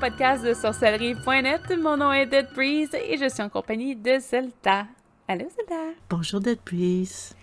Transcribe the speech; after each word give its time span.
podcast 0.00 0.42
de 0.44 0.54
sorcellerie.net. 0.54 1.76
Mon 1.78 1.96
nom 1.96 2.12
est 2.12 2.26
Dead 2.26 2.48
Breeze 2.54 2.90
et 2.94 3.16
je 3.18 3.28
suis 3.28 3.42
en 3.42 3.48
compagnie 3.48 3.94
de 3.94 4.18
Zelda. 4.18 4.86
Allô 5.28 5.46
Zelda? 5.56 5.92
Bonjour 6.08 6.40
Dead 6.40 6.58
Breeze. 6.64 7.34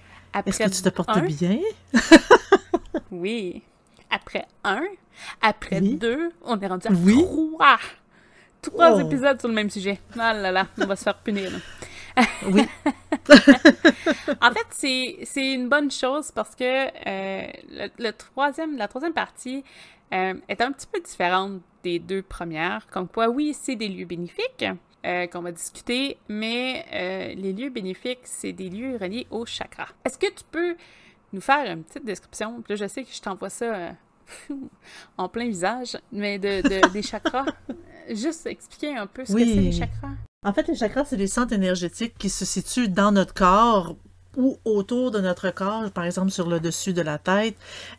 Est-ce 0.45 0.59
que 0.59 0.69
tu 0.69 0.81
te 0.81 0.89
portes 0.89 1.09
un... 1.15 1.21
bien? 1.21 1.59
oui. 3.11 3.61
Après 4.09 4.45
un, 4.63 4.81
après 5.41 5.79
Oui. 5.81 5.95
deux, 5.97 6.29
on 6.43 6.59
est 6.59 6.67
rendu 6.67 6.87
à 6.87 6.91
Oui. 6.91 7.15
trois. 7.15 7.77
Trois 8.61 8.95
Oh. 8.95 8.99
épisodes 8.99 9.39
sur 9.39 9.47
le 9.49 9.53
même 9.55 9.69
sujet. 9.69 9.99
Ah 10.17 10.33
là 10.33 10.51
là, 10.51 10.67
on 10.81 10.85
va 10.85 10.95
se 10.95 11.03
faire 11.03 11.17
punir. 11.17 11.51
là. 11.51 11.57
Oui. 12.51 12.65
En 14.41 14.51
fait, 14.51 14.65
c'est 14.71 15.17
c'est 15.25 15.53
une 15.53 15.69
bonne 15.69 15.91
chose 15.91 16.31
parce 16.31 16.55
que 16.55 16.63
euh, 16.63 17.47
le, 17.69 17.89
le 17.99 18.11
troisième, 18.11 18.77
la 18.77 18.87
troisième 18.87 19.13
partie 19.13 19.63
euh, 20.13 20.33
est 20.47 20.61
un 20.61 20.71
petit 20.71 20.87
peu 20.87 20.99
différente 21.01 21.61
des 21.83 21.99
deux 21.99 22.21
premières. 22.21 22.87
Comme 22.87 23.07
quoi, 23.07 23.29
oui, 23.29 23.55
c'est 23.59 23.75
des 23.75 23.87
lieux 23.87 24.05
bénéfiques 24.05 24.65
euh, 25.05 25.27
qu'on 25.27 25.41
va 25.41 25.51
discuter, 25.51 26.17
mais 26.27 26.85
euh, 26.93 27.33
les 27.39 27.53
lieux 27.53 27.69
bénéfiques, 27.69 28.19
c'est 28.23 28.51
des 28.53 28.69
lieux 28.69 28.97
reliés 28.99 29.27
au 29.31 29.45
chakra. 29.45 29.87
Est-ce 30.05 30.17
que 30.17 30.27
tu 30.27 30.43
peux 30.51 30.75
nous 31.33 31.41
faire 31.41 31.71
une 31.71 31.83
petite 31.83 32.05
description? 32.05 32.61
Puis 32.61 32.73
là, 32.73 32.85
je 32.85 32.87
sais 32.91 33.03
que 33.03 33.11
je 33.13 33.21
t'envoie 33.21 33.49
ça 33.49 33.91
en 35.17 35.29
plein 35.29 35.47
visage, 35.47 35.97
mais 36.11 36.39
de, 36.39 36.61
de- 36.61 36.89
des 36.93 37.01
chakras. 37.01 37.45
Juste 38.09 38.45
expliquer 38.47 38.95
un 38.95 39.07
peu 39.07 39.25
ce 39.25 39.33
Oui. 39.33 39.43
que 39.45 39.49
c'est 39.53 39.61
les 39.61 39.71
chakras. 39.71 40.11
En 40.45 40.53
fait, 40.53 40.67
les 40.67 40.75
chakras, 40.75 41.05
c'est 41.05 41.17
des 41.17 41.27
centres 41.27 41.53
énergétiques 41.53 42.17
qui 42.17 42.29
se 42.29 42.45
situent 42.45 42.87
dans 42.89 43.11
notre 43.11 43.33
corps 43.33 43.95
ou 44.37 44.59
autour 44.63 45.11
de 45.11 45.19
notre 45.19 45.49
corps, 45.49 45.89
par 45.91 46.05
exemple 46.05 46.31
sur 46.31 46.47
le 46.47 46.59
dessus 46.59 46.93
de 46.93 47.01
la 47.01 47.17
tête, 47.17 47.55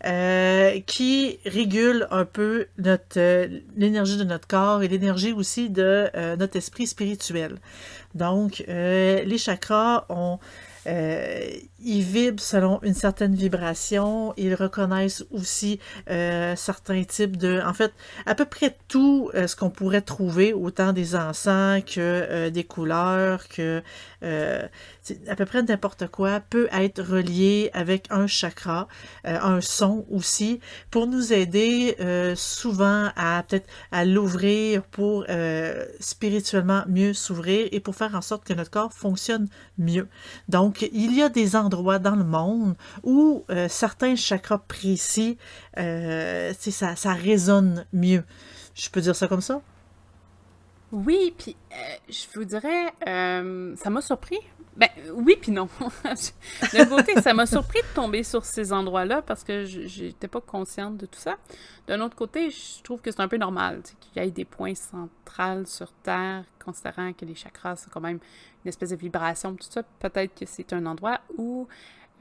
euh, 0.06 0.80
qui 0.86 1.40
régulent 1.44 2.06
un 2.10 2.24
peu 2.24 2.66
notre 2.78 3.18
euh, 3.18 3.48
l'énergie 3.76 4.16
de 4.16 4.24
notre 4.24 4.46
corps 4.46 4.82
et 4.82 4.88
l'énergie 4.88 5.32
aussi 5.32 5.68
de 5.68 6.08
euh, 6.14 6.36
notre 6.36 6.56
esprit 6.56 6.86
spirituel. 6.86 7.56
Donc, 8.14 8.64
les 8.66 9.38
chakras 9.38 10.06
ont 10.08 10.38
ils 10.86 12.02
vibrent 12.02 12.42
selon 12.42 12.80
une 12.82 12.94
certaine 12.94 13.34
vibration. 13.34 14.32
Ils 14.38 14.54
reconnaissent 14.54 15.22
aussi 15.30 15.78
certains 16.06 17.04
types 17.04 17.36
de... 17.36 17.60
En 17.62 17.74
fait, 17.74 17.92
à 18.24 18.34
peu 18.34 18.46
près 18.46 18.74
tout 18.88 19.30
ce 19.34 19.54
qu'on 19.54 19.68
pourrait 19.68 20.00
trouver, 20.00 20.54
autant 20.54 20.94
des 20.94 21.14
encens 21.14 21.82
que 21.84 22.48
des 22.48 22.64
couleurs, 22.64 23.48
que 23.48 23.82
à 25.28 25.36
peu 25.36 25.44
près 25.44 25.62
n'importe 25.62 26.08
quoi, 26.08 26.40
peut 26.40 26.68
être 26.72 27.02
relié 27.02 27.70
avec 27.72 28.06
un 28.10 28.26
chakra, 28.26 28.88
euh, 29.26 29.38
un 29.40 29.60
son 29.60 30.06
aussi, 30.10 30.60
pour 30.90 31.06
nous 31.06 31.32
aider 31.32 31.96
euh, 32.00 32.34
souvent 32.36 33.10
à 33.16 33.42
peut-être 33.46 33.68
à 33.92 34.04
l'ouvrir 34.04 34.82
pour 34.82 35.24
euh, 35.28 35.84
spirituellement 36.00 36.84
mieux 36.88 37.12
s'ouvrir 37.12 37.68
et 37.72 37.80
pour 37.80 37.94
faire 37.94 38.14
en 38.14 38.22
sorte 38.22 38.44
que 38.44 38.52
notre 38.52 38.70
corps 38.70 38.92
fonctionne 38.92 39.48
mieux. 39.78 40.08
Donc, 40.48 40.88
il 40.92 41.14
y 41.14 41.22
a 41.22 41.28
des 41.28 41.56
endroits 41.56 41.98
dans 41.98 42.16
le 42.16 42.24
monde 42.24 42.74
où 43.02 43.44
certains 43.68 44.16
chakras 44.16 44.58
précis, 44.58 45.38
ça, 45.76 46.96
ça 46.96 47.12
résonne 47.12 47.86
mieux. 47.92 48.24
Je 48.74 48.88
peux 48.90 49.00
dire 49.00 49.16
ça 49.16 49.28
comme 49.28 49.40
ça? 49.40 49.60
Oui, 50.90 51.34
puis 51.36 51.54
euh, 51.72 51.96
je 52.08 52.26
vous 52.34 52.44
dirais, 52.44 52.92
euh, 53.06 53.76
ça 53.76 53.90
m'a 53.90 54.00
surpris. 54.00 54.38
Ben 54.76 54.88
oui, 55.12 55.36
puis 55.40 55.50
non. 55.50 55.68
D'un 56.72 56.86
côté, 56.86 57.20
ça 57.20 57.34
m'a 57.34 57.46
surpris 57.46 57.80
de 57.80 57.94
tomber 57.94 58.22
sur 58.22 58.44
ces 58.44 58.72
endroits-là 58.72 59.22
parce 59.22 59.42
que 59.44 59.64
j'étais 59.64 60.28
pas 60.28 60.40
consciente 60.40 60.96
de 60.96 61.04
tout 61.04 61.18
ça. 61.18 61.36
D'un 61.88 62.00
autre 62.00 62.16
côté, 62.16 62.50
je 62.50 62.82
trouve 62.82 63.00
que 63.00 63.10
c'est 63.10 63.20
un 63.20 63.28
peu 63.28 63.36
normal 63.36 63.82
qu'il 64.00 64.22
y 64.22 64.26
ait 64.26 64.30
des 64.30 64.44
points 64.44 64.76
centrales 64.76 65.66
sur 65.66 65.92
Terre, 66.04 66.44
considérant 66.64 67.12
que 67.12 67.24
les 67.24 67.34
chakras, 67.34 67.76
c'est 67.76 67.90
quand 67.90 68.00
même 68.00 68.20
une 68.64 68.68
espèce 68.68 68.90
de 68.90 68.96
vibration, 68.96 69.54
tout 69.56 69.66
ça. 69.68 69.82
Peut-être 69.98 70.38
que 70.38 70.46
c'est 70.46 70.72
un 70.72 70.86
endroit 70.86 71.20
où 71.36 71.66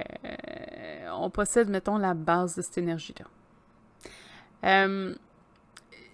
euh, 0.02 1.10
on 1.14 1.30
possède, 1.30 1.70
mettons, 1.70 1.98
la 1.98 2.16
base 2.16 2.56
de 2.56 2.64
cette 2.64 2.80
énergie-là. 2.80 3.26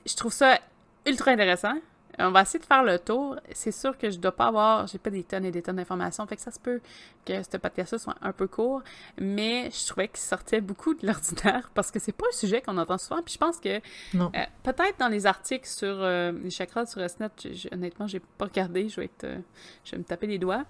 Je 0.05 0.15
trouve 0.15 0.33
ça 0.33 0.59
ultra 1.05 1.31
intéressant. 1.31 1.75
On 2.19 2.31
va 2.31 2.41
essayer 2.41 2.59
de 2.59 2.65
faire 2.65 2.83
le 2.83 2.99
tour. 2.99 3.37
C'est 3.51 3.71
sûr 3.71 3.97
que 3.97 4.09
je 4.09 4.17
dois 4.17 4.31
pas 4.31 4.47
avoir, 4.47 4.87
j'ai 4.87 4.99
pas 4.99 5.09
des 5.09 5.23
tonnes 5.23 5.45
et 5.45 5.51
des 5.51 5.61
tonnes 5.61 5.77
d'informations, 5.77 6.25
fait 6.27 6.35
que 6.35 6.41
ça 6.41 6.51
se 6.51 6.59
peut 6.59 6.79
que 7.25 7.41
ce 7.41 7.57
podcast 7.57 7.97
soit 7.97 8.15
un 8.21 8.33
peu 8.33 8.47
court, 8.47 8.81
mais 9.17 9.69
je 9.71 9.87
trouvais 9.87 10.07
qu'il 10.07 10.19
sortait 10.19 10.61
beaucoup 10.61 10.93
de 10.93 11.05
l'ordinaire 11.07 11.69
parce 11.73 11.91
que 11.91 11.99
c'est 11.99 12.11
pas 12.11 12.25
un 12.29 12.35
sujet 12.35 12.61
qu'on 12.61 12.77
entend 12.77 12.97
souvent. 12.97 13.21
Puis 13.21 13.33
je 13.33 13.39
pense 13.39 13.59
que 13.59 13.79
euh, 14.15 14.29
peut-être 14.63 14.99
dans 14.99 15.07
les 15.07 15.25
articles 15.25 15.67
sur 15.67 15.87
euh, 15.87 16.31
les 16.31 16.49
chakras 16.49 16.85
sur 16.85 17.07
SNET, 17.09 17.29
honnêtement, 17.71 18.07
j'ai 18.07 18.19
pas 18.19 18.45
regardé. 18.45 18.89
Je 18.89 18.97
vais 18.97 19.05
être, 19.05 19.23
euh, 19.23 19.39
je 19.85 19.91
vais 19.91 19.97
me 19.97 20.03
taper 20.03 20.27
les 20.27 20.37
doigts. 20.37 20.65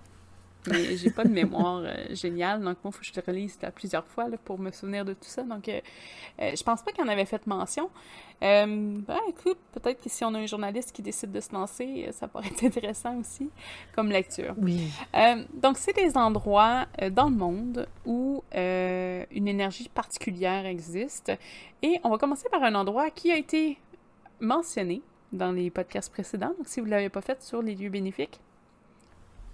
Mais 0.70 0.96
j'ai 0.96 1.10
pas 1.10 1.24
de 1.24 1.30
mémoire 1.30 1.82
euh, 1.84 1.94
géniale, 2.12 2.60
donc 2.60 2.78
moi, 2.84 2.92
il 2.92 2.92
faut 2.94 3.00
que 3.00 3.06
je 3.06 3.12
le 3.16 3.24
relise 3.26 3.58
là, 3.62 3.72
plusieurs 3.72 4.06
fois 4.06 4.30
là, 4.30 4.38
pour 4.44 4.60
me 4.60 4.72
souvenir 4.72 5.04
de 5.04 5.14
tout 5.14 5.28
ça. 5.28 5.44
Donc, 5.44 5.68
euh, 5.68 5.82
euh, 6.40 6.52
je 6.56 6.64
pense 6.64 6.82
pas 6.82 6.92
qu'il 6.92 7.04
en 7.04 7.08
avait 7.08 7.26
fait 7.26 7.46
mention. 7.48 7.90
Euh, 8.42 8.66
ben, 8.66 9.20
écoute, 9.30 9.58
peut-être 9.72 10.02
que 10.02 10.10
si 10.10 10.24
on 10.24 10.34
a 10.34 10.40
un 10.40 10.46
journaliste 10.46 10.92
qui 10.92 11.02
décide 11.02 11.32
de 11.32 11.40
se 11.40 11.54
lancer, 11.54 12.06
euh, 12.08 12.12
ça 12.12 12.28
pourrait 12.28 12.48
être 12.48 12.64
intéressant 12.66 13.18
aussi 13.18 13.50
comme 13.96 14.10
lecture. 14.10 14.56
Oui. 14.58 14.90
Donc, 15.54 15.78
c'est 15.78 15.94
des 15.94 16.18
endroits 16.18 16.88
dans 17.12 17.30
le 17.30 17.36
monde 17.36 17.88
où 18.06 18.44
une 18.54 19.48
énergie 19.48 19.90
particulière 19.90 20.66
existe. 20.66 21.32
Et 21.82 22.00
on 22.04 22.10
va 22.10 22.18
commencer 22.18 22.48
par 22.50 22.64
un 22.64 22.76
endroit 22.76 23.10
qui 23.10 23.32
a 23.32 23.38
été 23.38 23.78
mentionné 24.40 25.02
dans 25.32 25.52
les 25.52 25.70
podcasts 25.70 26.12
précédents. 26.12 26.54
Donc, 26.58 26.68
si 26.68 26.80
vous 26.80 26.86
ne 26.86 26.92
l'avez 26.92 27.10
pas 27.10 27.22
fait 27.22 27.42
sur 27.42 27.62
les 27.62 27.76
lieux 27.76 27.90
bénéfiques, 27.90 28.40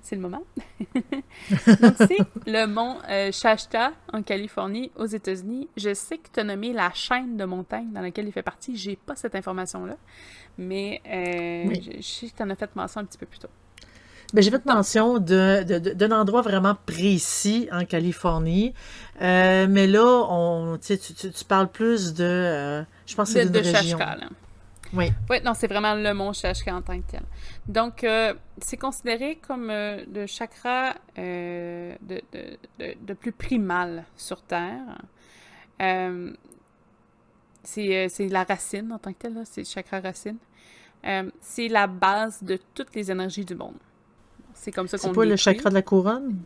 c'est 0.01 0.15
le 0.15 0.21
moment. 0.21 0.43
donc, 1.01 1.93
c'est 1.97 2.17
le 2.47 2.65
mont 2.65 2.97
euh, 3.09 3.31
Shasta 3.31 3.91
en 4.13 4.21
Californie, 4.23 4.91
aux 4.95 5.05
États-Unis. 5.05 5.67
Je 5.77 5.93
sais 5.93 6.17
que 6.17 6.27
tu 6.33 6.39
as 6.39 6.43
nommé 6.43 6.73
la 6.73 6.91
chaîne 6.93 7.37
de 7.37 7.45
montagnes 7.45 7.91
dans 7.91 8.01
laquelle 8.01 8.27
il 8.27 8.31
fait 8.31 8.41
partie. 8.43 8.75
J'ai 8.77 8.95
pas 8.95 9.15
cette 9.15 9.35
information-là, 9.35 9.97
mais 10.57 11.01
euh, 11.07 11.63
Oui. 11.69 11.81
je, 11.85 11.97
je 11.97 12.01
sais 12.07 12.27
que 12.29 12.35
tu 12.37 12.43
en 12.43 12.49
as 12.49 12.55
fait 12.55 12.75
mention 12.75 13.01
un 13.01 13.05
petit 13.05 13.17
peu 13.17 13.25
plus 13.25 13.39
tôt. 13.39 13.49
Ben, 14.31 14.43
j'ai 14.43 14.51
fait 14.51 14.63
mention 14.65 15.17
de- 15.17 15.63
de- 15.63 15.79
de- 15.79 15.93
d'un 15.93 16.11
endroit 16.11 16.41
vraiment 16.43 16.75
précis 16.85 17.67
en 17.71 17.83
Californie. 17.85 18.75
Euh, 19.23 19.65
mais 19.67 19.87
là, 19.87 20.05
on, 20.29 20.77
tu, 20.77 20.99
tu, 20.99 21.13
tu- 21.15 21.45
parles 21.45 21.67
plus 21.67 22.13
de. 22.13 22.23
euh, 22.23 22.83
je 23.07 23.15
pense 23.15 23.33
que 23.33 23.39
c'est 23.41 23.49
de 23.49 23.57
région. 23.57 23.97
Shashka, 23.97 24.17
là. 24.17 24.27
Oui. 24.93 25.11
Oui, 25.29 25.37
non, 25.43 25.53
c'est 25.53 25.67
vraiment 25.67 25.93
le 25.93 26.13
mont 26.13 26.33
Shashka 26.33 26.75
en 26.75 26.81
tant 26.81 26.99
que 26.99 27.11
tel. 27.11 27.21
Donc, 27.67 28.03
euh, 28.03 28.33
c'est 28.57 28.77
considéré 28.77 29.35
comme 29.35 29.69
euh, 29.69 30.03
le 30.11 30.25
chakra 30.25 30.95
euh, 31.17 31.95
de, 32.01 32.21
de, 32.31 32.57
de, 32.79 32.95
de 32.99 33.13
plus 33.13 33.31
primal 33.31 34.05
sur 34.17 34.41
Terre. 34.41 35.01
Euh, 35.81 36.33
c'est 37.63 38.09
la 38.29 38.43
racine 38.43 38.91
en 38.91 38.97
tant 38.97 39.13
que 39.13 39.19
tel, 39.19 39.41
c'est 39.45 39.61
le 39.61 39.67
chakra 39.67 39.99
racine. 39.99 40.37
C'est 41.39 41.67
la 41.67 41.87
base 41.87 42.41
de 42.43 42.57
toutes 42.73 42.95
les 42.95 43.11
énergies 43.11 43.45
du 43.45 43.55
monde. 43.55 43.77
C'est 44.53 44.71
comme 44.71 44.87
ça 44.87 44.97
qu'on 44.97 45.09
C'est 45.09 45.13
pas 45.13 45.25
le 45.25 45.35
chakra 45.35 45.69
de 45.69 45.75
la 45.75 45.81
couronne? 45.81 46.41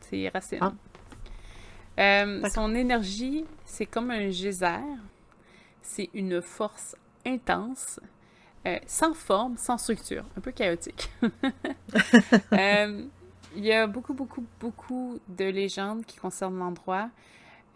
C'est 0.00 0.28
racine. 0.28 0.60
Ah. 1.98 2.48
Son 2.48 2.74
énergie, 2.74 3.44
c'est 3.64 3.84
comme 3.84 4.10
un 4.10 4.30
geyser. 4.30 4.80
C'est 5.88 6.10
une 6.12 6.42
force 6.42 6.94
intense, 7.24 7.98
euh, 8.66 8.78
sans 8.86 9.14
forme, 9.14 9.56
sans 9.56 9.78
structure, 9.78 10.22
un 10.36 10.40
peu 10.40 10.52
chaotique. 10.52 11.10
Euh, 12.52 13.04
Il 13.56 13.64
y 13.64 13.72
a 13.72 13.86
beaucoup, 13.86 14.12
beaucoup, 14.12 14.44
beaucoup 14.60 15.18
de 15.28 15.46
légendes 15.46 16.04
qui 16.04 16.18
concernent 16.18 16.58
l'endroit, 16.58 17.08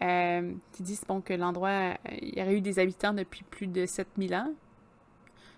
euh, 0.03 0.53
qui 0.73 0.83
disent 0.83 1.03
bon, 1.07 1.21
que 1.21 1.33
l'endroit, 1.33 1.95
il 2.21 2.37
y 2.37 2.41
aurait 2.43 2.57
eu 2.57 2.61
des 2.61 2.77
habitants 2.77 3.13
depuis 3.13 3.43
plus 3.49 3.65
de 3.65 3.87
7000 3.87 4.35
ans. 4.35 4.53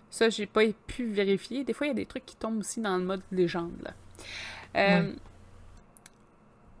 Ça, 0.08 0.30
j'ai 0.30 0.46
pas 0.46 0.62
pu 0.86 1.04
vérifier. 1.04 1.62
Des 1.62 1.74
fois, 1.74 1.86
il 1.86 1.90
y 1.90 1.92
a 1.92 1.96
des 1.96 2.06
trucs 2.06 2.24
qui 2.24 2.36
tombent 2.36 2.60
aussi 2.60 2.80
dans 2.80 2.96
le 2.96 3.04
mode 3.04 3.22
légende. 3.30 3.74
Là. 3.82 5.02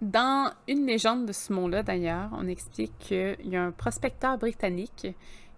Dans 0.00 0.52
une 0.68 0.86
légende 0.86 1.26
de 1.26 1.32
ce 1.32 1.52
mont-là, 1.52 1.82
d'ailleurs, 1.82 2.30
on 2.32 2.46
explique 2.48 2.92
qu'il 2.98 3.36
y 3.44 3.56
a 3.56 3.62
un 3.62 3.72
prospecteur 3.72 4.38
britannique 4.38 5.06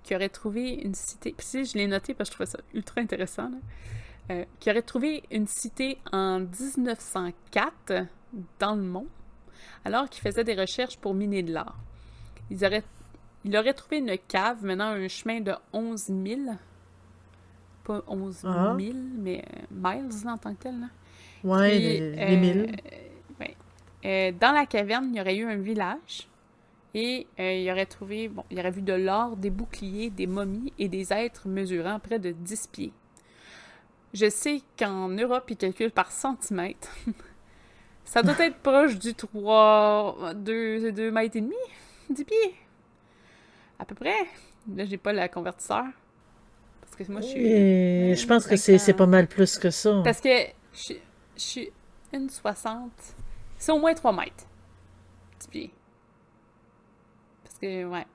qui 0.09 0.15
aurait 0.17 0.31
trouvé 0.31 0.73
une 0.83 0.95
cité. 0.95 1.35
Puis 1.37 1.47
si, 1.47 1.65
je 1.67 1.77
l'ai 1.77 1.87
noté 1.87 2.15
parce 2.15 2.31
que 2.31 2.33
je 2.33 2.37
trouvais 2.45 2.51
ça 2.51 2.59
ultra 2.73 3.03
intéressant. 3.03 3.51
là. 3.51 3.57
Euh, 4.31 4.45
qui 4.59 4.71
aurait 4.71 4.81
trouvé 4.83 5.23
une 5.31 5.47
cité 5.47 5.99
en 6.13 6.41
1904 6.41 8.07
dans 8.59 8.75
le 8.75 8.83
mont, 8.83 9.07
alors 9.85 10.09
qu'il 10.09 10.23
faisait 10.23 10.45
des 10.45 10.55
recherches 10.55 10.97
pour 10.97 11.13
miner 11.13 11.43
de 11.43 11.53
l'or. 11.53 11.75
Ils 12.51 12.65
auraient- 12.65 12.85
Il 13.45 13.55
aurait 13.57 13.75
trouvé 13.75 13.99
une 13.99 14.17
cave 14.27 14.65
menant 14.65 14.87
un 14.87 15.09
chemin 15.09 15.41
de 15.41 15.53
11 15.75 16.05
000. 16.07 16.41
Pas 17.85 18.03
11 18.07 18.37
000, 18.41 18.53
Ah. 18.55 18.75
mais 18.79 19.39
euh, 19.39 19.63
miles 19.71 20.29
en 20.29 20.37
tant 20.39 20.55
que 20.55 20.63
tel. 20.63 20.81
là. 20.81 20.87
Ouais, 21.45 21.71
Puis, 21.71 21.79
les, 21.81 22.01
les 22.17 22.23
euh, 22.35 22.37
milles. 22.41 22.77
ouais. 23.41 23.57
Euh, 24.05 24.33
dans 24.39 24.53
la 24.53 24.65
caverne, 24.67 25.11
il 25.13 25.17
y 25.19 25.21
aurait 25.21 25.37
eu 25.37 25.45
un 25.47 25.57
village 25.57 26.29
Et 26.94 27.26
euh, 27.38 27.52
il 27.52 27.70
aurait 27.70 27.87
trouvé, 27.87 28.29
bon, 28.29 28.44
il 28.50 28.58
aurait 28.58 28.70
vu 28.70 28.82
de 28.82 28.94
l'or, 28.94 29.37
des 29.37 29.50
boucliers, 29.50 30.11
des 30.11 30.26
momies 30.26 30.73
et 30.79 30.88
des 30.88 31.12
êtres 31.12 31.46
mesurant 31.46 31.99
près 31.99 32.19
de 32.19 32.31
10 32.31 32.69
pieds. 32.69 32.93
Je 34.14 34.31
sais 34.31 34.62
qu'en 34.79 35.08
Europe, 35.08 35.44
ils 35.50 35.56
calculent 35.56 35.90
par 35.90 36.11
centimètre. 36.11 36.88
Ça 38.05 38.23
doit 38.23 38.38
être 38.38 38.56
proche 38.56 38.99
du 38.99 39.14
3, 39.14 40.32
2, 40.35 40.93
2 40.93 41.11
mètres 41.11 41.37
et 41.37 41.43
demi, 41.43 41.55
10 42.08 42.25
pieds. 42.25 42.55
À 43.79 43.85
peu 43.85 43.94
près. 43.94 44.17
Là, 44.75 44.87
j'ai 44.87 44.96
pas 44.96 45.12
la 45.12 45.29
convertisseur. 45.29 45.85
Parce 46.81 46.96
que 46.96 47.12
moi, 47.12 47.20
je 47.20 47.26
suis. 47.26 47.46
Et 47.46 48.14
je 48.17 48.26
pense 48.26 48.46
que 48.46 48.56
c'est 48.56 48.94
pas 48.94 49.06
mal 49.06 49.26
plus 49.26 49.58
que 49.58 49.69
ça. 49.69 50.00
Parce 50.02 50.23
que 50.23 50.31
je, 50.73 50.94
je 51.37 51.40
suis 51.40 51.70
une 52.14 52.31
60. 52.31 52.90
C'est 53.58 53.73
au 53.73 53.79
moins 53.79 53.93
3 53.93 54.12
mètres. 54.14 54.46
10 55.40 55.46
pieds. 55.49 55.70
Que, 57.61 57.85
ouais. 57.85 58.07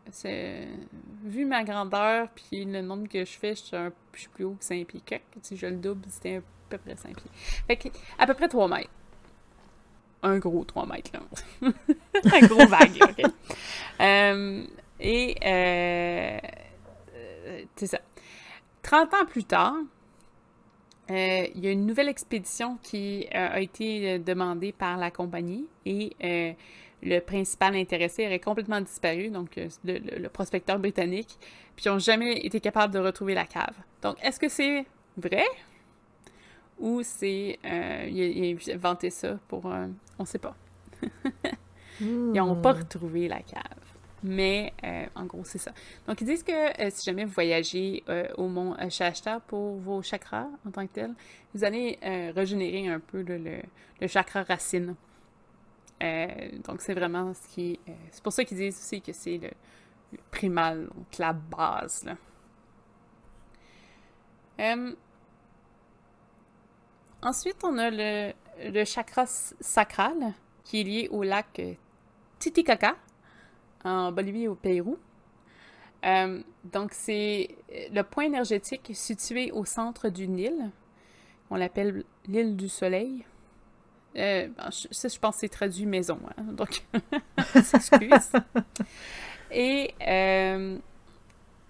Vu 1.23 1.45
ma 1.45 1.63
grandeur, 1.63 2.29
puis 2.29 2.65
le 2.65 2.81
nombre 2.81 3.07
que 3.07 3.25
je 3.25 3.31
fais, 3.31 3.55
je 3.55 3.61
suis, 3.61 3.75
un... 3.75 3.91
je 4.13 4.27
plus 4.29 4.45
haut 4.45 4.55
que 4.59 4.63
5 4.63 4.85
pieds. 4.87 5.01
Si 5.41 5.57
je 5.57 5.67
le 5.67 5.77
double, 5.77 6.05
c'était 6.09 6.37
à 6.37 6.41
peu 6.69 6.77
près 6.77 6.95
5 6.95 7.15
pieds. 7.15 7.31
Fait 7.67 7.75
que, 7.75 7.89
à 8.17 8.25
peu 8.25 8.33
près 8.33 8.47
3 8.47 8.67
mètres. 8.67 8.89
Un 10.21 10.37
gros 10.39 10.63
3 10.63 10.85
mètres, 10.85 11.11
là. 11.13 11.21
un 12.33 12.47
gros 12.47 12.65
vague, 12.67 12.97
OK? 13.01 13.31
Euh, 13.99 14.65
et, 14.99 15.35
euh, 15.45 16.39
c'est 17.75 17.87
ça. 17.87 17.99
30 18.83 19.13
ans 19.13 19.25
plus 19.25 19.43
tard, 19.43 19.75
euh, 21.11 21.47
il 21.53 21.63
y 21.63 21.67
a 21.67 21.71
une 21.71 21.85
nouvelle 21.85 22.07
expédition 22.07 22.77
qui 22.81 23.27
euh, 23.35 23.49
a 23.51 23.59
été 23.59 24.19
demandée 24.19 24.71
par 24.71 24.97
la 24.97 25.11
compagnie 25.11 25.65
et 25.85 26.15
euh, 26.23 26.53
le 27.03 27.19
principal 27.19 27.75
intéressé 27.75 28.25
aurait 28.25 28.39
complètement 28.39 28.81
disparu, 28.81 29.29
donc 29.29 29.55
le, 29.55 29.97
le, 29.99 30.29
prospecteur 30.29 30.79
britannique, 30.79 31.37
puis 31.75 31.85
ils 31.85 31.89
n'ont 31.89 31.99
jamais 31.99 32.37
été 32.45 32.59
capables 32.59 32.93
de 32.93 32.99
retrouver 32.99 33.33
la 33.33 33.45
cave. 33.45 33.75
Donc, 34.01 34.17
est-ce 34.23 34.39
que 34.39 34.49
c'est 34.49 34.85
vrai? 35.17 35.45
Ou 36.79 37.01
c'est. 37.03 37.59
il, 37.63 38.59
a 38.69 38.73
inventé 38.73 39.09
ça 39.09 39.37
pour. 39.47 39.65
on 39.65 39.93
ne 40.19 40.25
sait 40.25 40.39
pas. 40.39 40.55
ils 42.01 42.33
n'ont 42.33 42.55
pas 42.55 42.73
hmm. 42.73 42.77
retrouvé 42.77 43.27
la 43.27 43.41
cave. 43.41 43.83
Mais 44.23 44.71
euh, 44.85 45.05
en 45.15 45.25
gros, 45.25 45.43
c'est 45.43 45.57
ça. 45.57 45.71
Donc, 46.07 46.21
ils 46.21 46.27
disent 46.27 46.43
que 46.43 46.81
euh, 46.81 46.89
si 46.89 47.03
jamais 47.03 47.25
vous 47.25 47.33
voyagez 47.33 48.03
euh, 48.07 48.25
au 48.37 48.47
mont 48.47 48.75
Shasta 48.89 49.41
pour 49.41 49.75
vos 49.75 50.01
chakras 50.01 50.47
en 50.65 50.71
tant 50.71 50.87
que 50.87 50.93
tel, 50.93 51.13
vous 51.53 51.63
allez 51.63 51.99
régénérer 52.33 52.87
un 52.87 52.99
peu 52.99 53.21
le, 53.21 54.07
chakra 54.07 54.43
racine. 54.43 54.95
Donc, 56.65 56.81
c'est 56.81 56.93
vraiment 56.93 57.33
ce 57.33 57.47
qui 57.47 57.79
c'est 58.11 58.23
pour 58.23 58.33
ça 58.33 58.43
qu'ils 58.43 58.57
disent 58.57 58.77
aussi 58.77 59.01
que 59.01 59.13
c'est 59.13 59.37
le, 59.37 59.49
primal, 60.31 60.87
donc 60.93 61.17
la 61.17 61.33
base. 61.33 62.05
ensuite, 67.21 67.63
on 67.63 67.77
a 67.77 67.89
le, 67.89 68.33
le 68.71 68.85
chakra 68.85 69.25
sacral 69.25 70.33
qui 70.63 70.81
est 70.81 70.83
lié 70.83 71.07
au 71.11 71.23
lac 71.23 71.61
Titicaca 72.39 72.95
en 73.83 74.11
Bolivie 74.11 74.43
et 74.43 74.47
au 74.47 74.55
Pérou. 74.55 74.97
Euh, 76.05 76.41
donc, 76.65 76.91
c'est 76.93 77.55
le 77.91 78.01
point 78.01 78.25
énergétique 78.25 78.91
situé 78.93 79.51
au 79.51 79.65
centre 79.65 80.09
du 80.09 80.27
Nil. 80.27 80.71
On 81.49 81.55
l'appelle 81.55 82.03
l'île 82.27 82.55
du 82.55 82.69
Soleil. 82.69 83.25
Euh, 84.15 84.47
ça, 84.91 85.07
je 85.07 85.19
pense 85.19 85.35
que 85.35 85.41
c'est 85.41 85.49
traduit 85.49 85.85
maison. 85.85 86.19
Hein, 86.37 86.43
donc, 86.43 86.83
s'excuse. 87.63 88.31
Et 89.51 89.93
euh, 90.07 90.77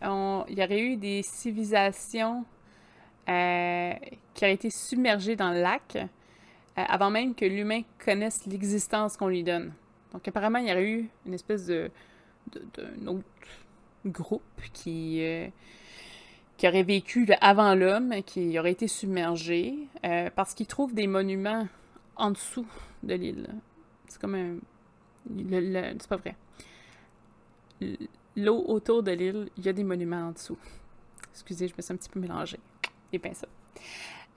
il 0.01 0.59
y 0.59 0.63
aurait 0.63 0.81
eu 0.81 0.97
des 0.97 1.21
civilisations 1.23 2.45
euh, 3.29 3.93
qui 4.33 4.43
auraient 4.43 4.53
été 4.53 4.69
submergées 4.69 5.35
dans 5.35 5.51
le 5.51 5.61
lac 5.61 5.97
avant 6.75 7.11
même 7.11 7.35
que 7.35 7.45
l'humain 7.45 7.81
connaisse 8.03 8.45
l'existence 8.45 9.15
qu'on 9.15 9.27
lui 9.27 9.43
donne. 9.43 9.73
Donc 10.11 10.27
apparemment, 10.27 10.59
il 10.59 10.67
y 10.67 10.71
aurait 10.71 10.89
eu 10.89 11.09
une 11.25 11.33
espèce 11.33 11.65
de, 11.65 11.91
d'un 12.51 13.07
autre 13.07 13.25
groupe 14.05 14.41
qui, 14.73 15.23
euh, 15.23 15.47
qui 16.57 16.67
aurait 16.67 16.83
vécu 16.83 17.27
avant 17.41 17.75
l'homme, 17.75 18.15
qui 18.25 18.57
aurait 18.59 18.71
été 18.71 18.87
submergé, 18.87 19.75
euh, 20.05 20.29
parce 20.35 20.53
qu'ils 20.53 20.67
trouvent 20.67 20.93
des 20.93 21.07
monuments 21.07 21.67
en 22.15 22.31
dessous 22.31 22.65
de 23.01 23.13
l'île. 23.15 23.49
C'est 24.07 24.19
comme 24.19 24.35
un... 24.35 24.55
c'est 25.27 26.07
pas 26.07 26.17
vrai. 26.17 26.35
L'eau 28.35 28.63
autour 28.67 29.03
de 29.03 29.11
l'île, 29.11 29.49
il 29.57 29.65
y 29.65 29.69
a 29.69 29.73
des 29.73 29.83
monuments 29.83 30.27
en 30.27 30.31
dessous. 30.31 30.57
Excusez, 31.31 31.67
je 31.67 31.73
me 31.75 31.81
suis 31.81 31.93
un 31.93 31.97
petit 31.97 32.09
peu 32.09 32.19
mélangée. 32.19 32.59
Et 33.11 33.19
bien 33.19 33.33
ça. 33.33 33.47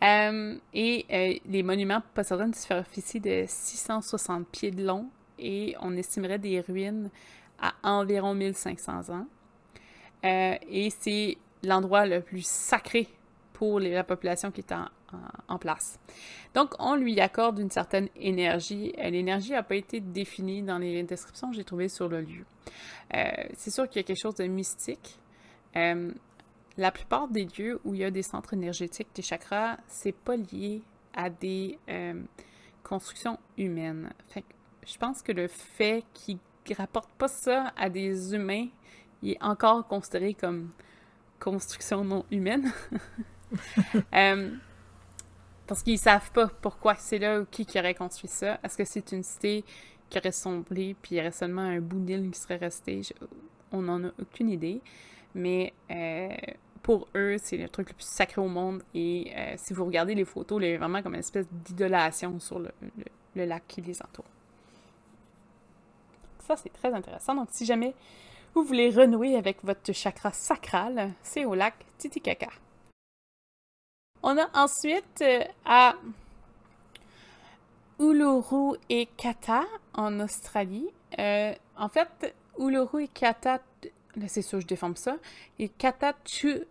Euh, 0.04 0.58
et 0.74 1.40
les 1.46 1.62
monuments 1.62 2.02
possèdent 2.14 2.40
une 2.40 2.54
superficie 2.54 3.20
de 3.20 3.44
660 3.46 4.46
pieds 4.48 4.70
de 4.70 4.84
long 4.84 5.08
et 5.38 5.74
on 5.80 5.96
estimerait 5.96 6.38
des 6.38 6.60
ruines 6.60 7.10
à 7.60 7.74
environ 7.82 8.34
1500 8.34 9.10
ans. 9.10 9.26
Euh, 10.24 10.56
et 10.68 10.90
c'est 10.90 11.38
l'endroit 11.62 12.06
le 12.06 12.20
plus 12.20 12.46
sacré 12.46 13.08
pour 13.52 13.80
la 13.80 14.04
population 14.04 14.50
qui 14.50 14.60
est 14.60 14.72
en, 14.72 14.86
place. 15.58 15.98
Donc, 16.54 16.74
on 16.78 16.94
lui 16.96 17.20
accorde 17.20 17.58
une 17.58 17.70
certaine 17.70 18.08
énergie. 18.16 18.92
Euh, 18.98 19.10
l'énergie 19.10 19.52
n'a 19.52 19.62
pas 19.62 19.76
été 19.76 20.00
définie 20.00 20.62
dans 20.62 20.78
les 20.78 21.02
descriptions 21.02 21.50
que 21.50 21.56
j'ai 21.56 21.64
trouvées 21.64 21.88
sur 21.88 22.08
le 22.08 22.20
lieu. 22.20 22.44
Euh, 23.14 23.30
c'est 23.54 23.70
sûr 23.70 23.88
qu'il 23.88 24.00
y 24.00 24.04
a 24.04 24.06
quelque 24.06 24.20
chose 24.20 24.34
de 24.34 24.44
mystique. 24.44 25.18
la 25.74 26.90
plupart 26.90 27.28
des 27.28 27.46
lieux 27.58 27.80
où 27.84 27.94
il 27.94 28.00
y 28.00 28.04
a 28.04 28.10
des 28.10 28.22
centres 28.22 28.52
énergétiques 28.52 29.08
des 29.14 29.22
chakras, 29.22 29.78
c'est 29.86 30.14
pas 30.14 30.36
lié 30.36 30.82
à 31.14 31.30
des 31.30 31.78
constructions 32.82 33.38
humaines. 33.56 34.12
Je 34.86 34.98
pense 34.98 35.22
que 35.22 35.32
le 35.32 35.48
fait 35.48 36.04
qu'il 36.12 36.38
rapporte 36.76 37.10
pas 37.12 37.28
ça 37.28 37.72
à 37.76 37.88
des 37.88 38.34
humains, 38.34 38.68
il 39.22 39.32
est 39.32 39.42
encore 39.42 39.86
considéré 39.86 40.34
comme 40.34 40.70
construction 41.40 42.04
non 42.04 42.24
humaine. 42.30 42.72
Parce 45.66 45.82
qu'ils 45.82 45.98
savent 45.98 46.30
pas 46.32 46.48
pourquoi 46.62 46.94
c'est 46.94 47.18
là 47.18 47.40
ou 47.40 47.44
qui, 47.44 47.66
qui 47.66 47.78
aurait 47.78 47.94
construit 47.94 48.30
ça. 48.30 48.58
Est-ce 48.62 48.76
que 48.76 48.84
c'est 48.84 49.12
une 49.12 49.22
cité 49.22 49.64
qui 50.08 50.18
aurait 50.18 50.32
sombré 50.32 50.94
puis 51.02 51.16
il 51.16 51.18
y 51.18 51.20
aurait 51.20 51.32
seulement 51.32 51.62
un 51.62 51.80
bout 51.80 51.98
d'île 51.98 52.30
qui 52.30 52.38
serait 52.38 52.56
resté? 52.56 53.02
on 53.72 53.82
n'en 53.82 54.04
a 54.04 54.10
aucune 54.20 54.48
idée. 54.48 54.80
Mais 55.34 55.72
euh, 55.90 56.28
pour 56.82 57.08
eux, 57.14 57.36
c'est 57.38 57.56
le 57.56 57.68
truc 57.68 57.90
le 57.90 57.94
plus 57.94 58.06
sacré 58.06 58.40
au 58.40 58.48
monde. 58.48 58.82
Et 58.94 59.32
euh, 59.36 59.54
si 59.56 59.74
vous 59.74 59.84
regardez 59.84 60.14
les 60.14 60.24
photos, 60.24 60.62
il 60.62 60.70
y 60.70 60.74
a 60.74 60.78
vraiment 60.78 61.02
comme 61.02 61.14
une 61.14 61.20
espèce 61.20 61.46
d'idolation 61.50 62.38
sur 62.40 62.58
le 62.58 63.44
lac 63.44 63.64
qui 63.66 63.80
les 63.82 64.00
entoure. 64.00 64.24
Ça, 66.46 66.56
c'est 66.56 66.72
très 66.72 66.92
intéressant. 66.92 67.34
Donc, 67.34 67.48
si 67.50 67.66
jamais 67.66 67.94
vous 68.54 68.62
voulez 68.62 68.88
renouer 68.90 69.36
avec 69.36 69.62
votre 69.64 69.92
chakra 69.92 70.32
sacral, 70.32 71.12
c'est 71.22 71.44
au 71.44 71.54
lac 71.54 71.74
Titicaca. 71.98 72.48
On 74.28 74.36
a 74.38 74.48
ensuite 74.54 75.22
euh, 75.22 75.44
à 75.64 75.94
Uluru 78.00 78.76
et 78.88 79.06
Kata 79.16 79.62
en 79.94 80.18
Australie. 80.18 80.88
Euh, 81.16 81.54
en 81.76 81.88
fait, 81.88 82.34
Uluru 82.58 83.04
et 83.04 83.08
Kata, 83.08 83.60
c'est 84.26 84.42
sûr, 84.42 84.60
je 84.60 84.66
déforme 84.66 84.96
ça, 84.96 85.14
et 85.60 85.68
Kata 85.68 86.14
Chuta 86.24 86.64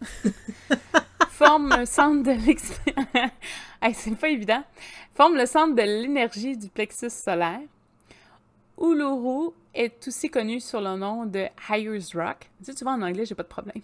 forment 1.30 1.74
un 1.74 1.86
centre 1.86 2.24
de 2.24 2.32
l'expérience. 2.32 3.30
c'est 3.94 4.16
pas 4.16 4.30
évident 4.30 4.64
forme 5.14 5.36
le 5.36 5.46
centre 5.46 5.76
de 5.76 5.82
l'énergie 5.82 6.56
du 6.56 6.70
plexus 6.70 7.10
solaire. 7.10 7.60
Uluru 8.80 9.52
est 9.74 10.08
aussi 10.08 10.28
connu 10.28 10.58
sur 10.58 10.80
le 10.80 10.96
nom 10.96 11.24
de 11.24 11.46
Hayers 11.68 12.00
Rock. 12.14 12.50
Si 12.62 12.74
tu 12.74 12.82
vois 12.82 12.94
en 12.94 13.02
anglais, 13.02 13.26
j'ai 13.26 13.36
pas 13.36 13.44
de 13.44 13.48
problème. 13.48 13.80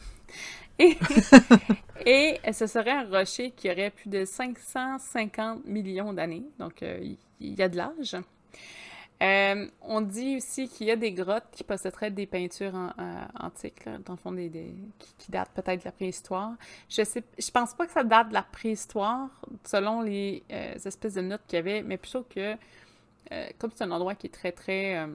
Et, 0.78 2.38
et, 2.44 2.52
ce 2.52 2.66
serait 2.66 2.90
un 2.90 3.04
rocher 3.04 3.50
qui 3.50 3.70
aurait 3.70 3.90
plus 3.90 4.10
de 4.10 4.24
550 4.24 5.64
millions 5.64 6.12
d'années. 6.12 6.44
Donc, 6.58 6.82
euh, 6.82 6.98
il 7.40 7.58
y 7.58 7.62
a 7.62 7.68
de 7.68 7.76
l'âge. 7.76 8.16
Euh, 9.22 9.66
on 9.80 10.02
dit 10.02 10.36
aussi 10.36 10.68
qu'il 10.68 10.88
y 10.88 10.90
a 10.90 10.96
des 10.96 11.12
grottes 11.12 11.46
qui 11.50 11.64
posséderaient 11.64 12.10
des 12.10 12.26
peintures 12.26 12.74
euh, 12.74 13.24
antiques, 13.40 13.86
dans 14.04 14.12
le 14.12 14.18
fond, 14.18 14.32
des, 14.32 14.50
qui, 15.18 15.30
datent 15.30 15.52
peut-être 15.54 15.80
de 15.80 15.84
la 15.86 15.92
préhistoire. 15.92 16.52
Je 16.88 17.02
sais, 17.02 17.24
je 17.38 17.50
pense 17.50 17.72
pas 17.72 17.86
que 17.86 17.92
ça 17.92 18.04
date 18.04 18.28
de 18.28 18.34
la 18.34 18.42
préhistoire, 18.42 19.28
selon 19.64 20.02
les 20.02 20.42
euh, 20.52 20.74
espèces 20.74 21.14
de 21.14 21.22
notes 21.22 21.40
qu'il 21.48 21.56
y 21.56 21.60
avait, 21.60 21.82
mais 21.82 21.96
plutôt 21.96 22.24
que, 22.24 22.56
comme 23.58 23.70
c'est 23.74 23.84
un 23.84 23.90
endroit 23.90 24.14
qui 24.14 24.26
est 24.26 24.34
très, 24.34 24.52
très... 24.52 25.08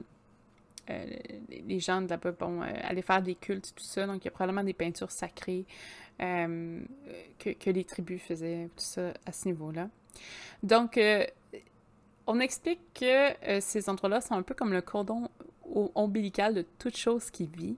les 0.88 1.80
gens 1.80 2.02
de 2.02 2.10
la 2.10 2.16
bon, 2.16 2.60
allaient 2.60 3.02
faire 3.02 3.22
des 3.22 3.34
cultes, 3.34 3.72
tout 3.74 3.84
ça, 3.84 4.06
donc 4.06 4.22
il 4.22 4.26
y 4.26 4.28
a 4.28 4.30
probablement 4.30 4.64
des 4.64 4.72
peintures 4.72 5.10
sacrées 5.10 5.64
que, 6.18 6.84
que, 7.38 7.70
les 7.70 7.84
tribus 7.84 8.20
faisaient, 8.20 8.68
tout 8.76 8.84
ça, 8.84 9.12
à 9.26 9.32
ce 9.32 9.48
niveau-là. 9.48 9.88
Donc, 10.62 11.00
on 12.26 12.40
explique 12.40 12.80
que 12.94 13.60
ces 13.60 13.88
endroits-là 13.88 14.20
sont 14.20 14.34
un 14.34 14.42
peu 14.42 14.54
comme 14.54 14.72
le 14.72 14.82
cordon 14.82 15.28
ombilical 15.94 16.54
de 16.54 16.64
toute 16.78 16.96
chose 16.96 17.30
qui 17.30 17.46
vit. 17.46 17.76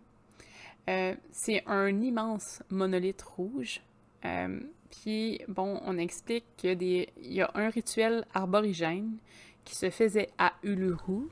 c'est 1.30 1.62
un 1.66 2.00
immense 2.00 2.62
monolithe 2.70 3.22
rouge. 3.22 3.82
puis, 4.90 5.40
bon, 5.48 5.80
on 5.84 5.98
explique 5.98 6.44
qu'il 6.56 6.82
y, 6.82 7.40
a 7.40 7.50
un 7.54 7.70
rituel 7.70 8.24
arborigène 8.34 9.16
qui 9.64 9.74
se 9.74 9.90
faisait 9.90 10.30
à 10.38 10.52
Uluru. 10.62 11.28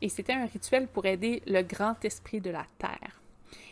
Et 0.00 0.08
c'était 0.08 0.32
un 0.32 0.46
rituel 0.46 0.88
pour 0.88 1.06
aider 1.06 1.42
le 1.46 1.62
grand 1.62 2.04
esprit 2.04 2.40
de 2.40 2.50
la 2.50 2.66
Terre. 2.78 3.20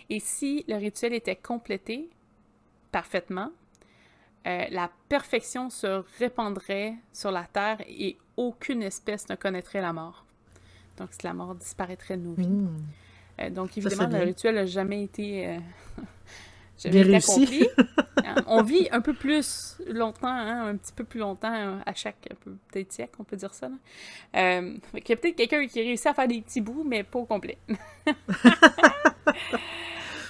Et 0.09 0.21
si 0.21 0.65
le 0.69 0.77
rituel 0.77 1.13
était 1.13 1.37
complété 1.37 2.09
parfaitement, 2.91 3.51
euh, 4.47 4.65
la 4.71 4.91
perfection 5.09 5.71
se 5.71 6.05
répandrait 6.19 6.95
sur 7.13 7.31
la 7.31 7.45
Terre 7.45 7.79
et 7.89 8.17
aucune 8.37 8.83
espèce 8.83 9.29
ne 9.29 9.37
connaîtrait 9.37 9.81
la 9.81 9.93
mort. 9.93 10.25
Donc, 10.99 11.11
la 11.23 11.33
mort 11.33 11.55
disparaîtrait 11.55 12.17
de 12.17 12.23
nos 12.23 12.35
vies. 12.35 12.47
Hmm. 12.47 12.77
Euh, 13.41 13.51
donc, 13.51 13.79
évidemment, 13.79 14.09
le 14.09 14.25
rituel 14.25 14.57
n'a 14.57 14.67
jamais 14.67 15.05
été, 15.05 15.59
euh, 16.87 18.43
on 18.47 18.63
vit 18.63 18.89
un 18.91 19.01
peu 19.01 19.13
plus 19.15 19.77
longtemps, 19.89 20.29
hein, 20.29 20.69
un 20.69 20.77
petit 20.77 20.93
peu 20.93 21.05
plus 21.05 21.21
longtemps 21.21 21.79
à 21.85 21.95
chaque 21.95 22.29
peut-être 22.45 22.93
siècle, 22.93 23.15
on 23.19 23.25
peut 23.25 23.37
dire 23.37 23.55
ça. 23.55 23.69
il 24.35 24.41
y 24.41 25.13
a 25.13 25.17
peut-être 25.17 25.37
quelqu'un 25.37 25.67
qui 25.67 25.81
réussit 25.81 26.07
à 26.07 26.15
faire 26.15 26.29
des 26.29 26.41
petits 26.41 26.61
bouts, 26.61 26.85
mais 26.85 27.05
pas 27.05 27.19
au 27.21 27.25
complet. 27.25 27.59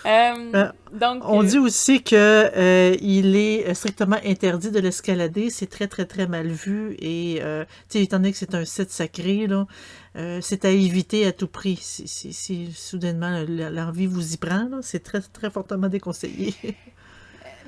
Euh, 0.05 0.35
euh, 0.55 0.73
donc, 0.93 1.23
on 1.25 1.43
dit 1.43 1.59
aussi 1.59 2.03
que 2.03 2.17
euh, 2.17 2.97
il 3.01 3.37
est 3.37 3.73
strictement 3.75 4.19
interdit 4.25 4.71
de 4.71 4.81
l'escalader. 4.81 5.51
C'est 5.51 5.69
très, 5.69 5.87
très, 5.87 6.07
très 6.07 6.27
mal 6.27 6.49
vu. 6.49 6.97
Et, 6.99 7.41
étant 7.95 8.19
donné 8.19 8.33
que 8.33 8.39
c'est 8.39 8.55
un 8.55 8.65
site 8.65 8.91
sacré, 8.91 9.47
là, 9.47 9.67
c'est 10.15 10.65
à 10.65 10.71
éviter 10.71 11.27
à 11.27 11.33
tout 11.33 11.49
prix. 11.49 11.77
Si, 11.77 12.73
soudainement 12.73 13.45
l'envie 13.49 14.07
vous 14.07 14.35
y 14.35 14.37
prend, 14.37 14.69
c'est 14.83 15.03
très, 15.03 15.21
très 15.21 15.51
fortement 15.51 15.89
déconseillé. 15.89 16.55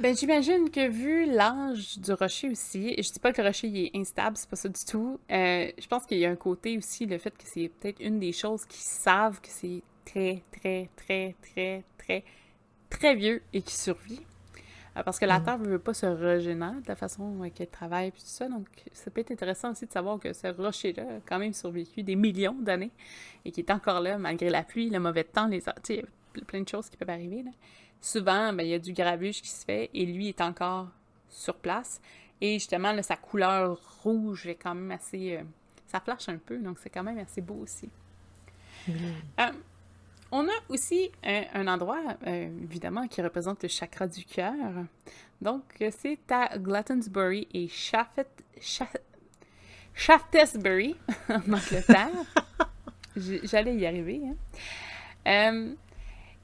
Ben, 0.00 0.16
j'imagine 0.16 0.70
que 0.70 0.88
vu 0.88 1.24
l'âge 1.32 1.98
du 2.00 2.12
rocher 2.14 2.50
aussi, 2.50 2.96
je 3.00 3.12
dis 3.12 3.20
pas 3.20 3.32
que 3.32 3.40
le 3.40 3.46
rocher 3.46 3.68
est 3.68 3.96
instable, 3.96 4.36
c'est 4.36 4.48
pas 4.48 4.56
ça 4.56 4.68
du 4.68 4.84
tout. 4.84 5.20
je 5.30 5.86
pense 5.86 6.04
qu'il 6.04 6.18
y 6.18 6.26
a 6.26 6.30
un 6.30 6.34
côté 6.34 6.76
aussi, 6.76 7.06
le 7.06 7.16
fait 7.16 7.30
que 7.30 7.44
c'est 7.44 7.68
peut-être 7.68 8.00
une 8.00 8.18
des 8.18 8.32
choses 8.32 8.64
qui 8.64 8.80
savent 8.80 9.40
que 9.40 9.46
c'est 9.48 9.82
très, 10.04 10.42
très, 10.50 10.90
très, 10.96 11.36
très, 11.40 11.84
très, 11.96 12.24
très 12.90 13.14
vieux 13.14 13.42
et 13.52 13.62
qui 13.62 13.74
survit. 13.76 14.20
Euh, 14.96 15.02
parce 15.02 15.18
que 15.18 15.24
la 15.24 15.40
mm. 15.40 15.44
Terre 15.44 15.58
ne 15.58 15.68
veut 15.68 15.78
pas 15.78 15.94
se 15.94 16.06
régénérer 16.06 16.80
de 16.80 16.88
la 16.88 16.96
façon 16.96 17.50
qu'elle 17.54 17.68
travaille 17.68 18.08
et 18.08 18.12
tout 18.12 18.20
ça. 18.20 18.48
Donc, 18.48 18.66
ça 18.92 19.10
peut 19.10 19.20
être 19.20 19.32
intéressant 19.32 19.72
aussi 19.72 19.86
de 19.86 19.92
savoir 19.92 20.18
que 20.18 20.32
ce 20.32 20.48
rocher-là 20.48 21.02
a 21.02 21.20
quand 21.26 21.38
même 21.38 21.52
survécu 21.52 22.02
des 22.02 22.16
millions 22.16 22.56
d'années 22.58 22.92
et 23.44 23.50
qui 23.50 23.60
est 23.60 23.70
encore 23.70 24.00
là 24.00 24.18
malgré 24.18 24.50
la 24.50 24.62
pluie, 24.62 24.90
le 24.90 25.00
mauvais 25.00 25.24
temps, 25.24 25.46
les... 25.46 25.60
Tu 25.60 25.70
sais, 25.82 26.04
plein 26.46 26.62
de 26.62 26.68
choses 26.68 26.88
qui 26.88 26.96
peuvent 26.96 27.10
arriver. 27.10 27.44
Souvent, 28.00 28.52
ben, 28.52 28.64
il 28.64 28.70
y 28.70 28.74
a 28.74 28.78
du 28.78 28.92
grabuge 28.92 29.40
qui 29.40 29.48
se 29.48 29.64
fait 29.64 29.90
et 29.94 30.04
lui 30.06 30.28
est 30.28 30.40
encore 30.40 30.88
sur 31.28 31.56
place. 31.56 32.00
Et 32.40 32.54
justement, 32.54 33.00
sa 33.02 33.16
couleur 33.16 33.78
rouge 34.02 34.46
est 34.46 34.56
quand 34.56 34.74
même 34.74 34.90
assez... 34.90 35.36
Euh, 35.36 35.42
ça 35.86 36.00
flash 36.00 36.28
un 36.28 36.38
peu, 36.38 36.58
donc 36.58 36.78
c'est 36.80 36.90
quand 36.90 37.04
même 37.04 37.18
assez 37.18 37.40
beau 37.40 37.54
aussi. 37.62 37.88
Mm. 38.88 38.92
Euh, 39.40 39.52
on 40.34 40.46
a 40.48 40.52
aussi 40.68 41.12
un, 41.22 41.68
endroit, 41.68 42.02
euh, 42.26 42.48
évidemment, 42.64 43.06
qui 43.06 43.22
représente 43.22 43.62
le 43.62 43.68
chakra 43.68 44.08
du 44.08 44.24
cœur. 44.24 44.52
Donc, 45.40 45.62
c'est 45.78 46.18
à 46.28 46.58
Glattonsbury 46.58 47.46
et 47.54 47.68
Shaftesbury, 49.94 50.96
en 51.28 51.52
Angleterre. 51.52 52.10
J'allais 53.16 53.76
y 53.76 53.86
arriver. 53.86 54.22
Hein. 54.26 54.34
Euh, 55.26 55.72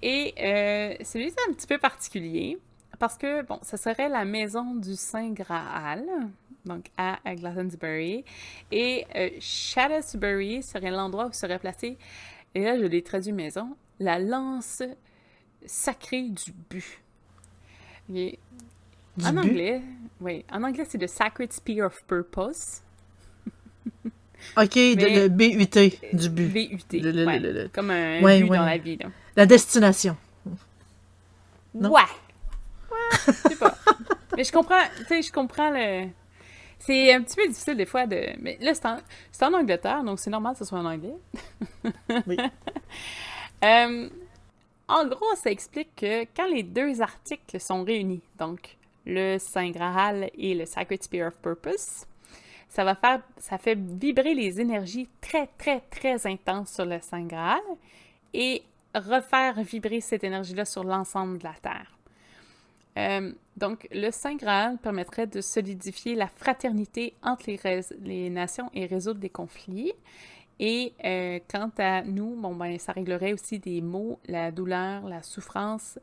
et 0.02 0.35
euh, 0.38 0.94
celui-ci 1.02 1.35
est 1.35 1.50
un 1.50 1.54
petit 1.54 1.66
peu 1.66 1.78
particulier 1.78 2.59
parce 3.00 3.18
que, 3.18 3.42
bon, 3.42 3.59
ce 3.62 3.76
serait 3.76 4.09
la 4.09 4.25
maison 4.25 4.76
du 4.76 4.94
Saint 4.94 5.30
Graal, 5.30 6.04
donc 6.64 6.85
à, 6.97 7.18
Glattonsbury. 7.26 8.25
Et 8.70 9.04
Shaftesbury 9.40 10.62
serait 10.62 10.92
l'endroit 10.92 11.26
où 11.26 11.32
serait 11.32 11.59
placé 11.59 11.99
et 12.54 12.64
là, 12.64 12.78
je 12.78 12.85
l'ai 12.85 13.02
traduit 13.02 13.33
maison, 13.33 13.76
la 13.99 14.19
lance 14.19 14.83
sacrée 15.66 16.28
du 16.28 16.52
but. 16.69 17.00
en 19.25 19.37
anglais, 19.37 19.83
oui, 20.21 20.45
en 20.52 20.62
anglais, 20.62 20.87
c'est 20.88 21.00
le 21.00 21.07
Sacred 21.07 21.52
Spear 21.52 21.87
of 21.87 22.02
Purpose. 22.04 22.83
OK, 24.57 24.75
de, 24.75 25.23
le 25.23 25.28
BUT, 25.28 26.16
du 26.16 26.28
but. 26.30 26.52
BUT, 26.52 27.71
comme 27.73 27.90
un 27.90 28.21
but 28.21 28.49
dans 28.49 28.64
la 28.64 28.78
vie. 28.78 28.99
La 29.37 29.47
destination. 29.47 30.16
Non? 31.75 31.90
Ouais. 31.90 32.00
Ouais, 32.90 33.19
je 33.26 33.33
sais 33.33 33.57
pas. 33.57 33.76
Mais 34.37 34.45
je 34.45 34.52
comprends, 34.52 34.83
tu 34.99 35.04
sais, 35.04 35.23
je 35.23 35.33
comprends 35.33 35.71
le... 35.71 36.09
C'est 36.80 37.12
un 37.12 37.22
petit 37.22 37.37
peu 37.37 37.46
difficile 37.46 37.76
des 37.76 37.87
fois 37.87 38.06
de. 38.06 38.30
Mais 38.40 38.56
là, 38.60 38.72
c'est 38.75 38.87
en... 38.87 38.99
en, 39.42 39.60
Angleterre, 39.60 40.02
donc 40.02 40.18
c'est 40.18 40.30
normal 40.30 40.54
que 40.54 40.60
ce 40.60 40.64
soit 40.64 40.78
en 40.78 40.87
anglais. 40.87 41.14
oui. 42.26 42.37
Euh, 43.62 44.08
en 44.88 45.06
gros, 45.06 45.34
ça 45.37 45.50
explique 45.50 45.94
que 45.94 46.22
quand 46.34 46.46
les 46.46 46.62
deux 46.62 47.02
articles 47.02 47.60
sont 47.60 47.84
réunis, 47.84 48.22
donc 48.38 48.78
le 49.04 49.37
Saint 49.37 49.70
Graal 49.70 50.30
et 50.32 50.54
le 50.54 50.64
Sacred 50.64 51.02
Spear 51.02 51.28
of 51.28 51.37
Purpose, 51.42 52.06
ça 52.70 52.84
va 52.84 52.94
faire, 52.94 53.20
ça 53.37 53.58
fait 53.58 53.76
vibrer 53.78 54.32
les 54.32 54.62
énergies 54.62 55.10
très, 55.20 55.49
très, 55.58 55.80
très 55.90 56.26
intenses 56.26 56.72
sur 56.72 56.87
le 56.87 57.00
Saint 57.02 57.26
Graal 57.26 57.60
et 58.32 58.62
refaire 58.94 59.62
vibrer 59.62 60.00
cette 60.00 60.25
énergie-là 60.25 60.64
sur 60.64 60.84
l'ensemble 60.84 61.37
de 61.37 61.44
la 61.44 61.54
Terre. 61.60 62.00
Euh, 62.99 63.32
donc, 63.56 63.87
le 63.92 64.11
Saint 64.11 64.37
Graal 64.37 64.78
permettrait 64.78 65.26
de 65.26 65.40
solidifier 65.40 66.14
la 66.14 66.26
fraternité 66.26 67.14
entre 67.23 67.50
les, 68.02 68.30
nations 68.30 68.70
et 68.75 68.87
résoudre 68.87 69.20
des 69.20 69.30
conflits. 69.30 69.92
Et 70.59 70.92
euh, 71.04 71.38
quant 71.50 71.70
à 71.78 72.02
nous, 72.02 72.37
bon, 72.37 72.54
ben, 72.54 72.78
ça 72.78 72.92
réglerait 72.92 73.32
aussi 73.32 73.59
des 73.59 73.80
maux, 73.80 74.18
la 74.26 74.50
douleur, 74.50 75.09
la 75.09 75.23
souffrance 75.23 75.99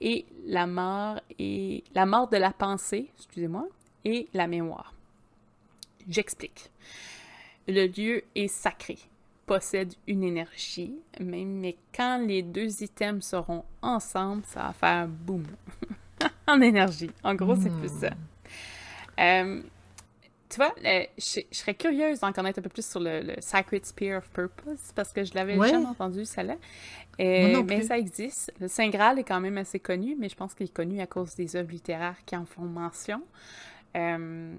et 0.00 0.26
la 0.46 0.66
mort, 0.66 1.20
et 1.38 1.84
la 1.94 2.06
mort 2.06 2.28
de 2.28 2.36
la 2.36 2.52
pensée, 2.52 3.10
excusez-moi, 3.16 3.66
et 4.04 4.28
la 4.32 4.46
mémoire. 4.46 4.94
J'explique. 6.08 6.70
Le 7.66 7.86
lieu 7.86 8.22
est 8.34 8.48
sacré, 8.48 8.96
possède 9.44 9.94
une 10.06 10.22
énergie, 10.22 10.94
mais, 11.20 11.44
mais 11.44 11.76
quand 11.94 12.24
les 12.26 12.42
deux 12.42 12.82
items 12.82 13.26
seront 13.26 13.64
ensemble, 13.82 14.44
ça 14.46 14.68
va 14.68 14.72
faire 14.72 15.08
boum. 15.08 15.44
en 16.46 16.60
énergie. 16.60 17.10
En 17.22 17.34
gros, 17.34 17.56
c'est 17.56 17.70
plus 17.70 17.90
ça. 18.00 18.10
Hmm. 18.10 19.20
Euh, 19.20 19.62
tu 20.48 20.56
vois, 20.56 20.74
je, 21.18 21.40
serais 21.50 21.74
curieuse 21.74 22.20
d'en 22.20 22.32
connaître 22.32 22.58
un 22.58 22.62
peu 22.62 22.70
plus 22.70 22.86
sur 22.86 23.00
le, 23.00 23.34
Sacred 23.40 23.84
Spear 23.84 24.18
of 24.18 24.30
Purpose 24.30 24.92
parce 24.94 25.12
que 25.12 25.22
je 25.22 25.34
l'avais 25.34 25.56
jamais 25.56 25.86
entendu, 25.86 26.24
ça 26.24 26.42
là. 26.42 26.56
Euh, 27.20 27.62
mais 27.64 27.82
ça 27.82 27.98
existe. 27.98 28.52
Le 28.60 28.68
Saint 28.68 28.88
Graal 28.88 29.18
est 29.18 29.24
quand 29.24 29.40
même 29.40 29.58
assez 29.58 29.80
connu, 29.80 30.16
mais 30.18 30.28
je 30.28 30.36
pense 30.36 30.54
qu'il 30.54 30.66
est 30.66 30.72
connu 30.72 31.00
à 31.00 31.06
cause 31.06 31.34
des 31.34 31.56
œuvres 31.56 31.70
littéraires 31.70 32.16
qui 32.24 32.36
en 32.36 32.46
font 32.46 32.62
mention. 32.62 33.22
Euh, 33.96 34.54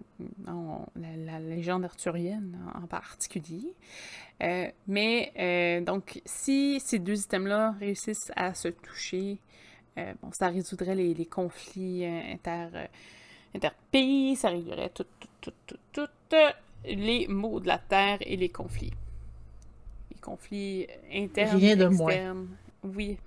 la, 0.96 1.40
légende 1.40 1.86
arthurienne 1.86 2.58
en 2.76 2.86
particulier. 2.86 3.74
mais 4.88 5.82
donc, 5.88 6.22
si 6.26 6.80
ces 6.82 7.00
deux 7.00 7.20
items-là 7.20 7.76
réussissent 7.80 8.32
à 8.36 8.54
se 8.54 8.68
toucher, 8.68 9.40
euh, 9.98 10.14
bon, 10.22 10.32
ça 10.32 10.48
résoudrait 10.48 10.96
les, 10.96 11.26
conflits 11.26 12.06
euh, 12.06 12.34
inter, 12.34 12.68
euh, 12.74 12.86
interpays, 13.56 14.36
ça 14.36 14.50
réglerait 14.50 14.90
tout, 14.90 15.06
tout, 15.42 15.52
tout, 15.66 15.78
tout, 15.94 16.38
les 16.86 17.28
maux 17.28 17.60
de 17.60 17.68
la 17.68 17.78
terre 17.78 18.18
et 18.22 18.38
les 18.38 18.50
conflits. 18.50 18.94
Les 20.12 20.20
conflits 20.20 20.88
internes 21.14 21.58
Rien 21.58 21.76
de 21.76 21.88
externes. 21.92 22.48
Oui. 22.84 23.18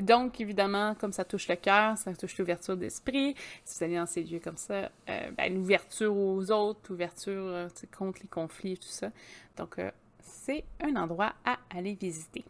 Donc, 0.00 0.40
évidemment, 0.40 0.94
comme 0.94 1.12
ça 1.12 1.24
touche 1.24 1.48
le 1.48 1.56
cœur, 1.56 1.98
ça 1.98 2.14
touche 2.14 2.38
l'ouverture 2.38 2.76
d'esprit. 2.76 3.34
Si 3.64 3.78
vous 3.78 3.84
allez 3.84 3.96
dans 3.96 4.06
ces 4.06 4.22
lieux 4.22 4.38
comme 4.38 4.56
ça, 4.56 4.90
ben, 5.06 5.52
l'ouverture 5.52 6.16
aux 6.16 6.50
autres, 6.50 6.80
l'ouverture 6.90 7.68
contre 7.96 8.20
les 8.22 8.28
conflits, 8.28 8.78
tout 8.78 8.88
ça. 8.88 9.10
Donc, 9.56 9.78
c'est 10.22 10.64
un 10.80 10.94
endroit 10.96 11.32
à 11.44 11.58
aller 11.70 11.94
visiter. 11.94 12.44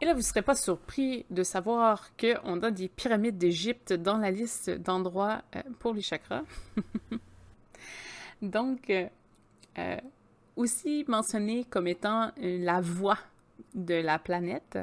Et 0.00 0.04
là, 0.04 0.12
vous 0.12 0.18
ne 0.18 0.24
serez 0.24 0.42
pas 0.42 0.54
surpris 0.54 1.24
de 1.30 1.42
savoir 1.42 2.10
qu'on 2.16 2.62
a 2.62 2.70
des 2.70 2.88
pyramides 2.88 3.38
d'Égypte 3.38 3.92
dans 3.92 4.18
la 4.18 4.30
liste 4.30 4.70
d'endroits 4.70 5.42
euh, 5.54 5.62
pour 5.78 5.94
les 5.94 6.02
chakras. 6.02 6.42
Donc, 8.42 8.90
euh, 8.90 9.08
euh, 9.78 9.96
aussi 10.56 11.04
mentionné 11.08 11.64
comme 11.64 11.86
étant 11.86 12.30
la 12.36 12.80
voie 12.80 13.18
de 13.74 13.94
la 13.94 14.18
planète, 14.18 14.78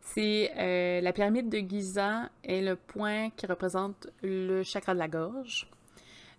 c'est 0.00 1.00
la 1.00 1.12
pyramide 1.12 1.48
de 1.48 1.58
Giza 1.58 2.28
est 2.42 2.60
le 2.60 2.76
point 2.76 3.30
qui 3.30 3.46
représente 3.46 4.08
le 4.22 4.62
chakra 4.62 4.92
de 4.92 4.98
la 4.98 5.08
gorge. 5.08 5.68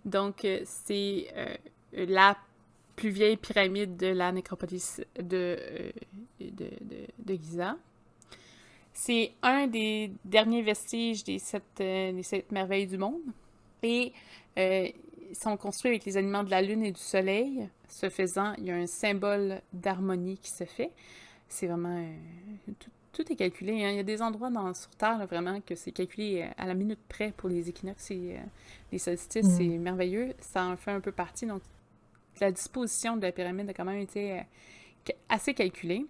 Donc, 0.04 0.46
c'est 0.64 1.26
la 1.92 2.36
plus 2.96 3.10
vieilles 3.10 3.36
pyramides 3.36 3.96
de 3.96 4.08
la 4.08 4.32
nécropolis 4.32 5.00
de, 5.20 5.56
euh, 5.60 5.90
de, 6.40 6.70
de, 7.18 7.34
Giza. 7.34 7.76
C'est 8.98 9.32
un 9.42 9.66
des 9.66 10.10
derniers 10.24 10.62
vestiges 10.62 11.22
des 11.22 11.38
sept, 11.38 11.62
des 11.76 12.22
sept 12.22 12.50
merveilles 12.50 12.86
du 12.86 12.96
monde. 12.96 13.20
Et 13.82 14.12
ils 14.56 15.36
sont 15.36 15.56
construits 15.58 15.90
avec 15.90 16.06
les 16.06 16.16
aliments 16.16 16.42
de 16.42 16.50
la 16.50 16.62
lune 16.62 16.82
et 16.82 16.92
du 16.92 17.00
soleil. 17.00 17.68
Ce 17.88 18.08
faisant, 18.08 18.54
il 18.56 18.64
y 18.64 18.70
a 18.70 18.74
un 18.74 18.86
symbole 18.86 19.60
d'harmonie 19.74 20.38
qui 20.38 20.50
se 20.50 20.64
fait. 20.64 20.92
C'est 21.46 21.66
vraiment 21.66 22.04
tout, 22.78 22.90
tout 23.16 23.32
est 23.32 23.36
calculé. 23.36 23.84
Hein. 23.84 23.90
Il 23.90 23.96
y 23.96 24.00
a 24.00 24.02
des 24.02 24.20
endroits 24.20 24.50
dans, 24.50 24.74
sur 24.74 24.90
Terre, 24.90 25.26
vraiment, 25.26 25.60
que 25.60 25.74
c'est 25.74 25.92
calculé 25.92 26.42
euh, 26.42 26.48
à 26.58 26.66
la 26.66 26.74
minute 26.74 26.98
près 27.08 27.32
pour 27.36 27.48
les 27.48 27.68
équinoxes 27.68 28.10
et 28.10 28.36
euh, 28.36 28.40
les 28.92 28.98
solstices. 28.98 29.46
C'est 29.56 29.64
mm. 29.64 29.80
merveilleux. 29.80 30.34
Ça 30.40 30.64
en 30.64 30.76
fait 30.76 30.90
un 30.90 31.00
peu 31.00 31.12
partie. 31.12 31.46
Donc, 31.46 31.62
la 32.40 32.50
disposition 32.50 33.16
de 33.16 33.22
la 33.22 33.32
pyramide 33.32 33.70
a 33.70 33.72
quand 33.72 33.84
même 33.84 34.00
été 34.00 34.32
euh, 34.32 35.12
assez 35.28 35.54
calculée. 35.54 36.06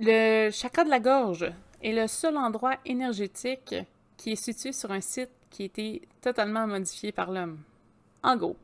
Le 0.00 0.50
chakra 0.50 0.84
de 0.84 0.90
la 0.90 1.00
gorge 1.00 1.52
est 1.82 1.92
le 1.92 2.06
seul 2.06 2.36
endroit 2.36 2.76
énergétique 2.84 3.74
qui 4.16 4.32
est 4.32 4.36
situé 4.36 4.72
sur 4.72 4.90
un 4.90 5.00
site 5.00 5.30
qui 5.50 5.62
a 5.62 5.66
été 5.66 6.02
totalement 6.20 6.66
modifié 6.66 7.12
par 7.12 7.30
l'homme. 7.30 7.58
En 8.22 8.36
gros, 8.36 8.56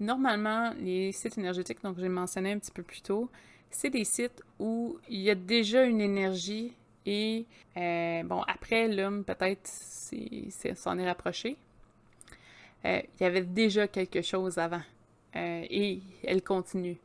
normalement, 0.00 0.72
les 0.78 1.12
sites 1.12 1.38
énergétiques, 1.38 1.82
donc 1.82 1.98
j'ai 1.98 2.08
mentionné 2.08 2.52
un 2.52 2.58
petit 2.58 2.70
peu 2.70 2.82
plus 2.82 3.02
tôt, 3.02 3.28
c'est 3.70 3.90
des 3.90 4.04
sites 4.04 4.42
où 4.58 4.98
il 5.08 5.20
y 5.20 5.30
a 5.30 5.34
déjà 5.34 5.84
une 5.84 6.00
énergie 6.00 6.72
et, 7.06 7.46
euh, 7.76 8.22
bon, 8.22 8.42
après, 8.42 8.88
l'homme, 8.88 9.24
peut-être, 9.24 9.66
s'en 9.66 10.98
est 10.98 11.06
rapproché. 11.06 11.56
Euh, 12.84 13.00
il 13.18 13.22
y 13.22 13.26
avait 13.26 13.42
déjà 13.42 13.88
quelque 13.88 14.22
chose 14.22 14.58
avant. 14.58 14.82
Euh, 15.36 15.66
et 15.68 16.00
elle 16.22 16.42
continue. 16.42 16.96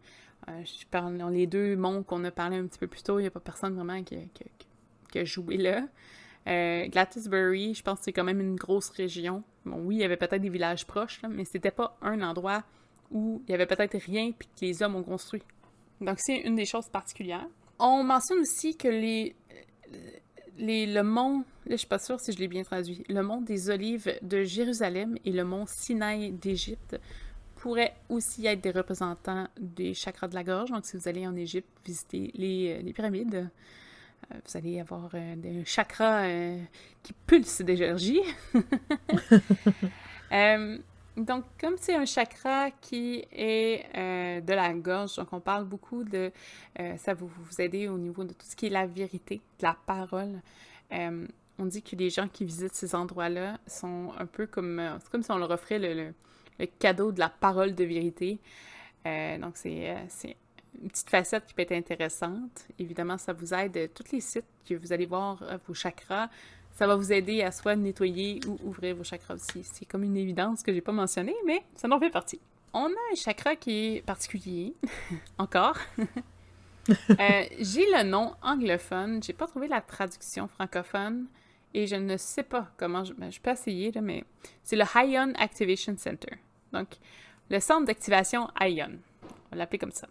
je 0.48 1.30
les 1.32 1.48
deux 1.48 1.76
monts 1.76 2.04
qu'on 2.04 2.24
a 2.24 2.32
parlé 2.32 2.58
un 2.58 2.68
petit 2.68 2.80
peu 2.80 2.88
plus 2.88 3.02
tôt, 3.04 3.20
il 3.20 3.24
n'y 3.24 3.28
a 3.28 3.32
pas 3.32 3.40
personne 3.40 3.76
vraiment 3.76 4.04
qui, 4.04 4.16
a 5.18 5.26
joué 5.26 5.58
là. 5.58 5.88
Glattisbury, 6.46 7.74
je 7.76 7.84
pense 7.84 8.00
que 8.00 8.06
c'est 8.06 8.14
quand 8.14 8.24
même 8.24 8.40
une 8.40 8.56
grosse 8.56 8.90
région. 8.90 9.44
Bon, 9.66 9.78
oui, 9.84 9.98
il 9.98 10.02
y 10.02 10.04
avait 10.04 10.18
peut-être 10.18 10.42
des 10.42 10.50
villages 10.50 10.86
proches, 10.86 11.22
là, 11.22 11.30
mais 11.30 11.46
c'était 11.46 11.72
pas 11.72 11.98
un 12.02 12.22
endroit 12.22 12.64
où 13.12 13.42
il 13.48 13.52
y 13.52 13.54
avait 13.54 13.66
peut-être 13.66 13.98
rien 13.98 14.32
puis 14.32 14.48
que 14.48 14.66
les 14.66 14.82
hommes 14.82 14.96
ont 14.96 15.04
construit. 15.04 15.44
Donc, 16.02 16.18
c'est 16.20 16.38
une 16.38 16.56
des 16.56 16.66
choses 16.66 16.88
particulières. 16.90 17.48
On 17.78 18.04
mentionne 18.04 18.40
aussi 18.40 18.76
que 18.76 18.88
les, 18.88 19.36
les, 20.58 20.86
le 20.86 21.04
mont, 21.04 21.40
là, 21.66 21.72
je 21.72 21.78
suis 21.78 21.88
pas 21.88 22.00
sûre 22.00 22.20
si 22.20 22.32
je 22.32 22.40
l'ai 22.40 22.48
bien 22.48 22.64
traduit, 22.64 23.04
le 23.10 23.22
mont 23.22 23.42
des 23.42 23.70
Olives 23.70 24.18
de 24.22 24.44
Jérusalem 24.44 25.18
et 25.26 25.32
le 25.32 25.44
mont 25.44 25.66
Sinaï 25.68 26.32
d'Égypte 26.32 27.00
pourraient 27.56 27.96
aussi 28.08 28.46
être 28.46 28.62
des 28.62 28.72
représentants 28.72 29.48
des 29.60 29.94
chakras 29.94 30.28
de 30.28 30.36
la 30.36 30.44
gorge. 30.44 30.72
Donc, 30.72 30.86
si 30.86 30.96
vous 30.98 31.08
allez 31.08 31.28
en 31.28 31.36
Égypte 31.36 31.70
visiter 31.86 32.32
les, 32.36 32.82
euh, 32.82 32.94
pyramides, 32.94 33.36
euh, 33.36 33.46
vous 34.32 34.58
allez 34.58 34.80
avoir 34.80 35.10
euh, 35.14 35.36
des 35.36 35.66
chakras 35.66 36.28
qui 37.04 37.14
pulsent 37.26 37.62
d'énergie. 37.62 38.22
Donc, 41.20 41.44
comme 41.60 41.76
c'est 41.78 41.96
un 41.96 42.06
chakra 42.06 42.72
qui 42.72 43.26
est 43.34 43.86
euh, 43.98 44.40
de 44.40 44.54
la 44.54 44.74
gorge, 44.74 45.18
donc 45.18 45.28
on 45.34 45.42
parle 45.42 45.66
beaucoup 45.66 46.06
de... 46.06 46.32
Euh, 46.80 46.96
ça 46.96 47.14
va 47.14 47.26
vous 47.26 47.62
aider 47.62 47.90
au 47.90 47.98
niveau 47.98 48.24
de 48.24 48.32
tout 48.32 48.46
ce 48.48 48.56
qui 48.56 48.68
est 48.68 48.70
la 48.70 48.86
vérité, 48.88 49.42
de 49.60 49.66
la 49.66 49.76
parole. 49.86 50.42
Euh, 50.94 51.28
on 51.58 51.66
dit 51.66 51.82
que 51.82 51.98
les 51.98 52.10
gens 52.10 52.30
qui 52.30 52.46
visitent 52.46 52.76
ces 52.76 52.96
endroits-là 52.96 53.58
sont 53.68 54.14
un 54.18 54.26
peu 54.26 54.48
comme... 54.48 54.82
c'est 55.02 55.10
comme 55.10 55.22
si 55.22 55.32
on 55.32 55.38
leur 55.38 55.52
offrait 55.52 55.80
le, 55.80 56.14
cadeau 56.80 57.12
de 57.12 57.20
la 57.20 57.30
parole 57.30 57.76
de 57.76 57.84
vérité. 57.84 58.40
donc, 59.06 59.58
c'est 59.58 59.94
une 60.82 60.90
petite 60.90 61.10
facette 61.10 61.46
qui 61.46 61.54
peut 61.54 61.64
être 61.64 61.72
intéressante. 61.72 62.68
Évidemment, 62.78 63.18
ça 63.18 63.34
vous 63.34 63.54
aide. 63.54 63.92
Tous 63.94 64.12
les 64.12 64.22
sites 64.22 64.46
que 64.68 64.76
vous 64.76 64.94
allez 64.94 65.06
voir, 65.06 65.44
vos 65.68 65.74
chakras, 65.74 66.30
ça 66.80 66.88
va 66.88 66.96
vous 66.96 67.12
aider 67.12 67.42
à 67.42 67.52
soit 67.52 67.76
nettoyer 67.76 68.40
ou 68.48 68.58
ouvrir 68.64 68.96
vos 68.96 69.04
chakras 69.04 69.36
aussi. 69.36 69.64
C'est 69.64 69.86
comme 69.86 70.04
une 70.04 70.16
évidence 70.16 70.64
que 70.64 70.74
j'ai 70.74 70.80
pas 70.80 70.94
mentionné, 70.94 71.36
mais 71.46 71.62
ça 71.76 71.90
en 71.92 72.00
fait 72.00 72.10
partie. 72.10 72.40
On 72.72 72.86
a 72.86 73.12
un 73.12 73.16
chakra 73.16 73.58
qui 73.58 73.96
est 73.96 74.02
particulier, 74.06 74.74
encore. 75.38 75.78
Euh, 77.12 77.44
j'ai 77.60 77.86
le 77.86 78.02
nom 78.02 78.34
anglophone, 78.42 79.22
j'ai 79.22 79.34
pas 79.34 79.46
trouvé 79.46 79.68
la 79.68 79.80
traduction 79.80 80.48
francophone 80.48 81.28
et 81.76 81.86
je 81.86 81.96
ne 81.96 82.18
sais 82.18 82.42
pas 82.42 82.72
comment 82.78 83.04
je, 83.04 83.14
ben, 83.14 83.32
je 83.32 83.40
peux 83.40 83.52
essayer 83.52 83.92
là, 83.92 84.02
mais 84.02 84.24
c'est 84.64 84.76
le 84.76 84.86
Ion 84.96 85.32
Activation 85.38 85.96
Center. 86.00 86.38
Donc 86.74 86.88
le 87.52 87.60
centre 87.60 87.86
d'activation 87.86 88.50
Ion, 88.62 88.94
on 89.24 89.28
va 89.52 89.58
l'appeler 89.58 89.78
comme 89.78 89.92
ça. 89.92 90.08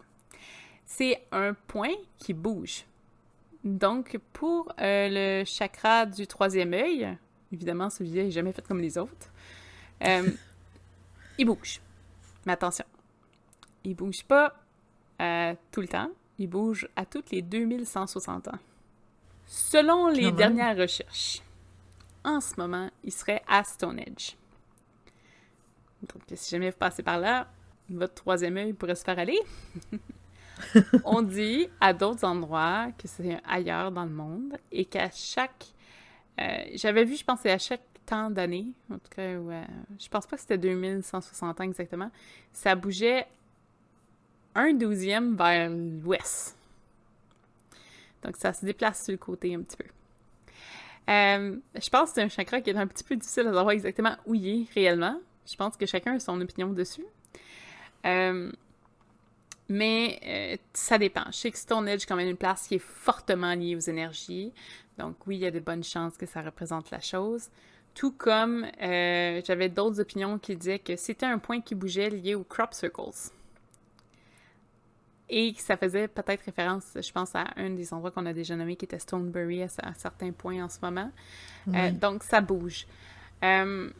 C'est 0.91 1.23
un 1.31 1.53
point 1.53 1.93
qui 2.17 2.33
bouge. 2.33 2.83
Donc, 3.63 4.19
pour 4.33 4.73
euh, 4.81 5.07
le 5.09 5.45
chakra 5.45 6.05
du 6.05 6.25
troisième 6.25 6.73
œil, 6.73 7.15
évidemment, 7.53 7.89
celui-là 7.89 8.23
n'est 8.23 8.31
jamais 8.31 8.51
fait 8.51 8.67
comme 8.67 8.81
les 8.81 8.97
autres, 8.97 9.31
euh, 10.05 10.29
il 11.37 11.45
bouge. 11.45 11.79
Mais 12.45 12.53
attention, 12.53 12.85
il 13.83 13.95
bouge 13.95 14.23
pas 14.23 14.55
euh, 15.21 15.53
tout 15.71 15.81
le 15.81 15.87
temps, 15.87 16.09
il 16.39 16.47
bouge 16.47 16.89
à 16.95 17.05
toutes 17.05 17.29
les 17.29 17.43
2160 17.43 18.47
ans. 18.47 18.59
Selon 19.45 20.07
les 20.07 20.31
dernières 20.31 20.75
recherches, 20.75 21.41
en 22.23 22.41
ce 22.41 22.55
moment, 22.57 22.89
il 23.03 23.13
serait 23.13 23.43
à 23.47 23.63
Stonehenge. 23.63 24.35
Donc, 26.01 26.23
si 26.33 26.49
jamais 26.49 26.71
vous 26.71 26.77
passez 26.77 27.03
par 27.03 27.19
là, 27.19 27.47
votre 27.89 28.15
troisième 28.15 28.57
œil 28.57 28.73
pourrait 28.73 28.95
se 28.95 29.03
faire 29.03 29.19
aller. 29.19 29.39
on 31.05 31.21
dit 31.21 31.67
à 31.79 31.93
d'autres 31.93 32.25
endroits 32.25 32.87
que 32.97 33.07
c'est 33.07 33.39
ailleurs 33.47 33.91
dans 33.91 34.03
le 34.03 34.11
monde 34.11 34.57
et 34.71 34.85
qu'à 34.85 35.09
chaque. 35.11 35.65
Euh, 36.39 36.63
j'avais 36.75 37.03
vu, 37.03 37.15
je 37.15 37.23
pense, 37.23 37.45
à 37.45 37.57
chaque 37.57 37.81
temps 38.05 38.29
d'année, 38.29 38.67
en 38.89 38.95
tout 38.95 39.09
cas, 39.15 39.37
ouais, 39.37 39.65
je 39.99 40.07
pense 40.07 40.25
pas 40.25 40.35
que 40.35 40.41
c'était 40.41 40.57
2160 40.57 41.59
ans 41.59 41.63
exactement, 41.63 42.09
ça 42.53 42.75
bougeait 42.75 43.27
un 44.55 44.73
douzième 44.73 45.35
vers 45.35 45.69
l'ouest. 45.69 46.57
Donc 48.23 48.35
ça 48.37 48.51
se 48.53 48.65
déplace 48.65 49.03
sur 49.03 49.11
le 49.11 49.17
côté 49.17 49.53
un 49.55 49.61
petit 49.61 49.77
peu. 49.77 49.85
Euh, 51.09 51.57
je 51.75 51.89
pense 51.89 52.09
que 52.09 52.15
c'est 52.15 52.21
un 52.21 52.29
chakra 52.29 52.61
qui 52.61 52.69
est 52.69 52.77
un 52.77 52.87
petit 52.87 53.03
peu 53.03 53.15
difficile 53.15 53.47
à 53.47 53.53
savoir 53.53 53.71
exactement 53.71 54.15
où 54.25 54.35
il 54.35 54.47
est 54.47 54.73
réellement. 54.73 55.19
Je 55.45 55.55
pense 55.55 55.75
que 55.75 55.85
chacun 55.85 56.15
a 56.15 56.19
son 56.19 56.39
opinion 56.39 56.69
dessus. 56.69 57.05
Euh, 58.05 58.51
mais 59.69 60.19
euh, 60.25 60.57
ça 60.73 60.97
dépend. 60.97 61.25
Je 61.27 61.37
sais 61.37 61.51
que 61.51 61.57
Stonehenge 61.57 62.01
est 62.01 62.05
quand 62.07 62.15
même 62.15 62.27
une 62.27 62.37
place 62.37 62.67
qui 62.67 62.75
est 62.75 62.79
fortement 62.83 63.53
liée 63.53 63.75
aux 63.75 63.79
énergies. 63.79 64.51
Donc 64.97 65.15
oui, 65.27 65.37
il 65.37 65.41
y 65.41 65.45
a 65.45 65.51
de 65.51 65.59
bonnes 65.59 65.83
chances 65.83 66.17
que 66.17 66.25
ça 66.25 66.41
représente 66.41 66.89
la 66.89 66.99
chose. 66.99 67.49
Tout 67.93 68.11
comme 68.11 68.65
euh, 68.81 69.41
j'avais 69.45 69.69
d'autres 69.69 69.99
opinions 69.99 70.39
qui 70.39 70.55
disaient 70.55 70.79
que 70.79 70.95
c'était 70.95 71.27
un 71.27 71.37
point 71.37 71.61
qui 71.61 71.75
bougeait 71.75 72.09
lié 72.09 72.33
aux 72.33 72.43
crop 72.43 72.73
circles. 72.73 73.31
Et 75.31 75.53
que 75.53 75.61
ça 75.61 75.77
faisait 75.77 76.07
peut-être 76.07 76.41
référence, 76.41 76.85
je 76.95 77.11
pense, 77.11 77.35
à 77.35 77.45
un 77.55 77.69
des 77.69 77.93
endroits 77.93 78.09
qu'on 78.09 78.25
a 78.25 78.33
déjà 78.33 78.55
nommé 78.55 78.75
qui 78.75 78.85
était 78.85 78.97
Stonebury 78.97 79.61
à, 79.61 79.67
certains 79.95 80.31
points 80.31 80.63
en 80.63 80.69
ce 80.69 80.79
moment. 80.81 81.11
Euh, 81.67 81.91
donc 81.91 82.23
ça 82.23 82.41
bouge. 82.41 82.87
comme 83.39 83.93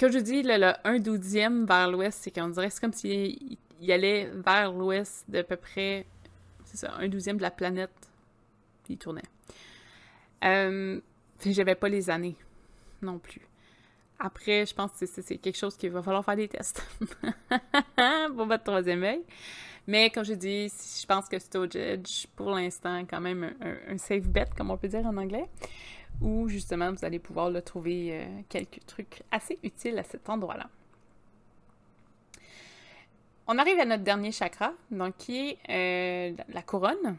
je 0.00 0.18
dis, 0.18 0.42
le, 0.42 0.58
le 0.58 0.72
1 0.82 0.98
douzième 0.98 1.64
vers 1.64 1.88
l'ouest, 1.88 2.18
c'est 2.20 2.32
qu'on 2.32 2.48
dirait 2.48 2.70
c'est 2.70 2.80
comme 2.80 2.92
si 2.92 3.56
il 3.80 3.92
allait 3.92 4.30
vers 4.32 4.72
l'ouest 4.72 5.24
d'à 5.28 5.44
peu 5.44 5.56
près, 5.56 6.06
c'est 6.64 6.76
ça, 6.76 6.94
un 6.98 7.08
douzième 7.08 7.36
de 7.36 7.42
la 7.42 7.50
planète, 7.50 7.90
il 8.88 8.98
tournait. 8.98 9.22
Euh, 10.44 11.00
j'avais 11.44 11.74
pas 11.74 11.88
les 11.88 12.10
années 12.10 12.36
non 13.02 13.18
plus. 13.18 13.42
Après, 14.18 14.64
je 14.64 14.74
pense 14.74 14.92
que 14.92 15.06
c'est 15.06 15.38
quelque 15.38 15.56
chose 15.56 15.76
qu'il 15.76 15.90
va 15.90 16.02
falloir 16.02 16.24
faire 16.24 16.36
des 16.36 16.48
tests 16.48 16.82
pour 18.36 18.46
votre 18.46 18.64
troisième 18.64 19.02
œil. 19.02 19.22
Mais 19.86 20.08
comme 20.10 20.24
je 20.24 20.32
dis, 20.32 20.68
je 20.68 21.06
pense 21.06 21.28
que 21.28 21.38
Stojage, 21.38 22.26
pour 22.34 22.50
l'instant, 22.52 23.00
quand 23.00 23.20
même 23.20 23.54
un, 23.60 23.98
safe 23.98 24.26
bet, 24.26 24.46
comme 24.56 24.70
on 24.70 24.78
peut 24.78 24.88
dire 24.88 25.04
en 25.04 25.16
anglais, 25.16 25.46
où 26.22 26.48
justement 26.48 26.90
vous 26.90 27.04
allez 27.04 27.18
pouvoir 27.18 27.50
le 27.50 27.60
trouver 27.60 28.10
euh, 28.12 28.24
quelques 28.48 28.80
trucs 28.86 29.22
assez 29.30 29.58
utiles 29.62 29.98
à 29.98 30.04
cet 30.04 30.30
endroit-là. 30.30 30.70
On 33.46 33.58
arrive 33.58 33.78
à 33.78 33.84
notre 33.84 34.02
dernier 34.02 34.32
chakra, 34.32 34.72
donc 34.90 35.18
qui 35.18 35.58
est 35.68 36.34
euh, 36.38 36.44
la 36.48 36.62
couronne. 36.62 37.18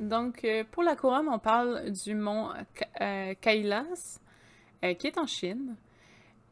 Donc, 0.00 0.44
euh, 0.44 0.64
pour 0.70 0.82
la 0.82 0.96
couronne, 0.96 1.28
on 1.28 1.38
parle 1.38 1.90
du 1.90 2.14
mont 2.14 2.50
euh, 3.02 3.34
Kailas, 3.40 4.18
qui 4.98 5.06
est 5.06 5.18
en 5.18 5.26
Chine. 5.26 5.76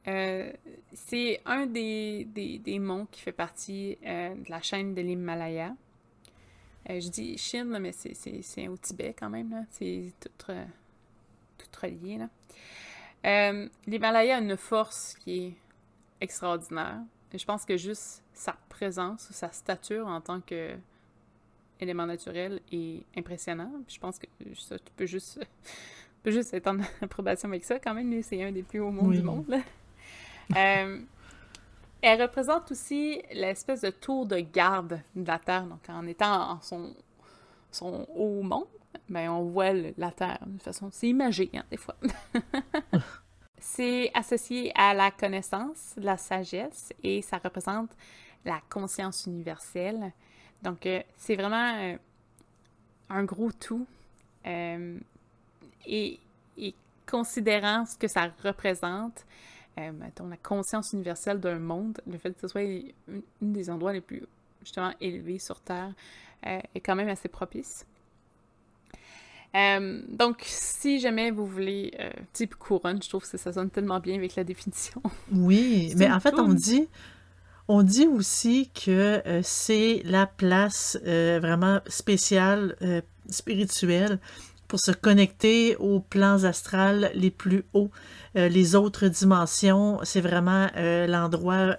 c'est 0.05 1.41
un 1.47 1.67
des, 1.67 2.79
monts 2.79 3.07
qui 3.11 3.21
fait 3.21 3.33
partie 3.33 3.97
de 4.03 4.51
la 4.51 4.61
chaîne 4.61 4.95
de 4.95 5.01
l'Himalaya. 5.01 5.75
je 6.89 7.09
dis 7.09 7.39
Chine, 7.39 7.79
mais 7.79 7.93
c'est 7.93 8.69
au 8.69 8.77
Tibet 8.77 9.15
quand 9.17 9.31
même. 9.31 9.67
C'est 9.71 10.13
tout, 10.21 10.53
tout 11.59 11.81
relié. 11.81 12.19
L'Himalaya 13.87 14.37
a 14.37 14.41
une 14.41 14.57
force 14.57 15.17
qui 15.23 15.47
est 15.47 15.55
extraordinaire. 16.21 17.03
Je 17.39 17.45
pense 17.45 17.65
que 17.65 17.77
juste 17.77 18.23
sa 18.33 18.57
présence, 18.69 19.29
sa 19.31 19.51
stature 19.51 20.07
en 20.07 20.21
tant 20.21 20.41
que 20.41 20.77
élément 21.81 22.07
naturel 22.07 22.61
est 22.73 23.05
impressionnant. 23.17 23.71
je 23.89 23.99
pense 23.99 24.19
que 24.19 24.27
ça, 24.57 24.79
tu 24.79 24.93
peux 24.97 25.07
juste, 25.07 25.45
peux 26.23 26.31
juste 26.31 26.55
être 26.55 26.69
en 26.69 26.79
approbation 27.03 27.49
avec 27.49 27.65
ça 27.65 27.79
quand 27.79 27.95
même. 27.95 28.23
C'est 28.23 28.43
un 28.43 28.53
des 28.53 28.63
plus 28.63 28.81
hauts 28.81 28.91
mondes 28.91 29.13
du 29.13 29.23
monde. 29.23 29.47
euh, 30.57 31.01
elle 32.03 32.23
représente 32.23 32.71
aussi 32.71 33.23
l'espèce 33.33 33.81
de 33.81 33.91
tour 33.91 34.27
de 34.27 34.39
garde 34.39 35.01
de 35.17 35.27
la 35.27 35.39
Terre. 35.39 35.65
Donc, 35.65 35.81
en 35.89 36.07
étant 36.07 36.53
en 36.53 36.61
son, 36.61 36.95
son 37.71 38.07
haut 38.15 38.43
monde, 38.43 38.67
ben, 39.09 39.31
on 39.31 39.43
voit 39.45 39.73
la 39.73 40.11
Terre 40.11 40.45
de 40.47 40.63
façon. 40.63 40.91
C'est 40.93 41.09
imagé, 41.09 41.51
hein, 41.55 41.65
des 41.71 41.79
fois. 41.79 41.97
C'est 43.65 44.11
associé 44.13 44.73
à 44.75 44.93
la 44.93 45.11
connaissance, 45.11 45.95
la 45.97 46.19
sagesse, 46.19 46.93
et 47.03 47.23
ça 47.23 47.41
représente 47.43 47.91
la 48.45 48.61
conscience 48.69 49.25
universelle. 49.25 50.13
Donc, 50.63 50.85
euh, 50.85 51.03
c'est 51.17 51.35
vraiment 51.35 51.75
euh, 51.81 51.97
un 53.09 53.25
gros 53.25 53.51
tout. 53.53 53.87
Euh, 54.47 54.99
et, 55.87 56.21
considérant 57.07 57.85
ce 57.87 57.97
que 57.99 58.09
ça 58.09 58.31
représente, 58.43 59.27
mettons, 59.77 60.27
la 60.29 60.39
conscience 60.39 60.95
universelle 60.95 61.39
d'un 61.39 61.59
monde, 61.59 62.01
le 62.07 62.17
fait 62.17 62.33
que 62.33 62.41
ce 62.41 62.49
soit 62.49 62.63
une, 62.63 63.23
des 63.41 63.69
endroits 63.69 63.93
les 63.93 64.01
plus, 64.01 64.23
justement, 64.63 64.93
élevés 65.01 65.39
sur 65.39 65.61
Terre, 65.61 65.93
est 66.43 66.81
quand 66.81 66.97
même 66.97 67.09
assez 67.09 67.29
propice. 67.29 67.87
Euh, 69.55 70.03
donc, 70.09 70.43
si 70.45 70.99
jamais 70.99 71.31
vous 71.31 71.47
voulez 71.47 71.95
euh, 72.01 72.11
type 72.33 72.57
couronne, 72.57 73.01
je 73.03 73.09
trouve 73.09 73.29
que 73.29 73.39
ça 73.39 73.53
sonne 73.53 73.71
tellement 73.71 74.01
bien 74.01 74.17
avec 74.17 74.35
la 74.35 74.45
définition. 74.45 75.01
Oui, 75.33 75.93
mais 75.97 76.11
en 76.11 76.19
fait, 76.21 76.35
on 76.35 76.53
dit, 76.53 76.89
on 77.69 77.83
dit 77.83 78.07
aussi 78.07 78.71
que 78.75 79.23
euh, 79.27 79.41
c'est 79.43 80.03
la 80.05 80.27
place 80.27 80.99
vraiment 81.05 81.81
spéciale, 81.87 82.77
spirituelle, 83.29 84.19
pour 84.67 84.81
se 84.81 84.91
connecter 84.91 85.77
aux 85.77 86.01
plans 86.01 86.43
astrales 86.45 87.13
les 87.15 87.31
plus 87.31 87.65
hauts, 87.75 87.91
les 88.35 88.75
autres 88.75 89.07
dimensions. 89.07 90.01
C'est 90.03 90.21
vraiment 90.21 90.69
l'endroit 90.75 91.77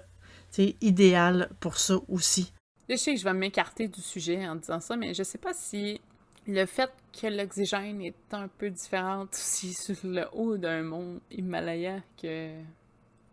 idéal 0.80 1.50
pour 1.60 1.76
ça 1.76 1.96
aussi. 2.08 2.52
Je 2.88 2.96
sais 2.96 3.14
que 3.14 3.20
je 3.20 3.24
vais 3.24 3.34
m'écarter 3.34 3.88
du 3.88 4.00
sujet 4.00 4.48
en 4.48 4.54
disant 4.54 4.80
ça, 4.80 4.96
mais 4.96 5.12
je 5.12 5.22
sais 5.24 5.38
pas 5.38 5.52
si 5.52 6.00
le 6.46 6.66
fait 6.66 6.90
que 7.20 7.26
l'oxygène 7.26 8.00
est 8.02 8.14
un 8.32 8.48
peu 8.48 8.70
différent 8.70 9.26
aussi 9.32 9.74
sur 9.74 9.96
le 10.04 10.24
haut 10.32 10.56
d'un 10.56 10.82
mont 10.82 11.20
Himalaya 11.30 12.00
que 12.20 12.50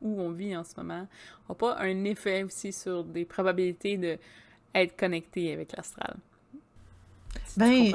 où 0.01 0.21
on 0.21 0.31
vit 0.31 0.55
en 0.55 0.63
ce 0.63 0.71
moment 0.77 1.07
n'a 1.47 1.55
pas 1.55 1.77
un 1.79 2.03
effet 2.03 2.43
aussi 2.43 2.73
sur 2.73 3.03
des 3.03 3.25
probabilités 3.25 3.97
de 3.97 4.17
être 4.75 4.97
connecté 4.97 5.53
avec 5.53 5.75
l'astral. 5.75 6.15
Si 7.45 7.59
ben, 7.59 7.93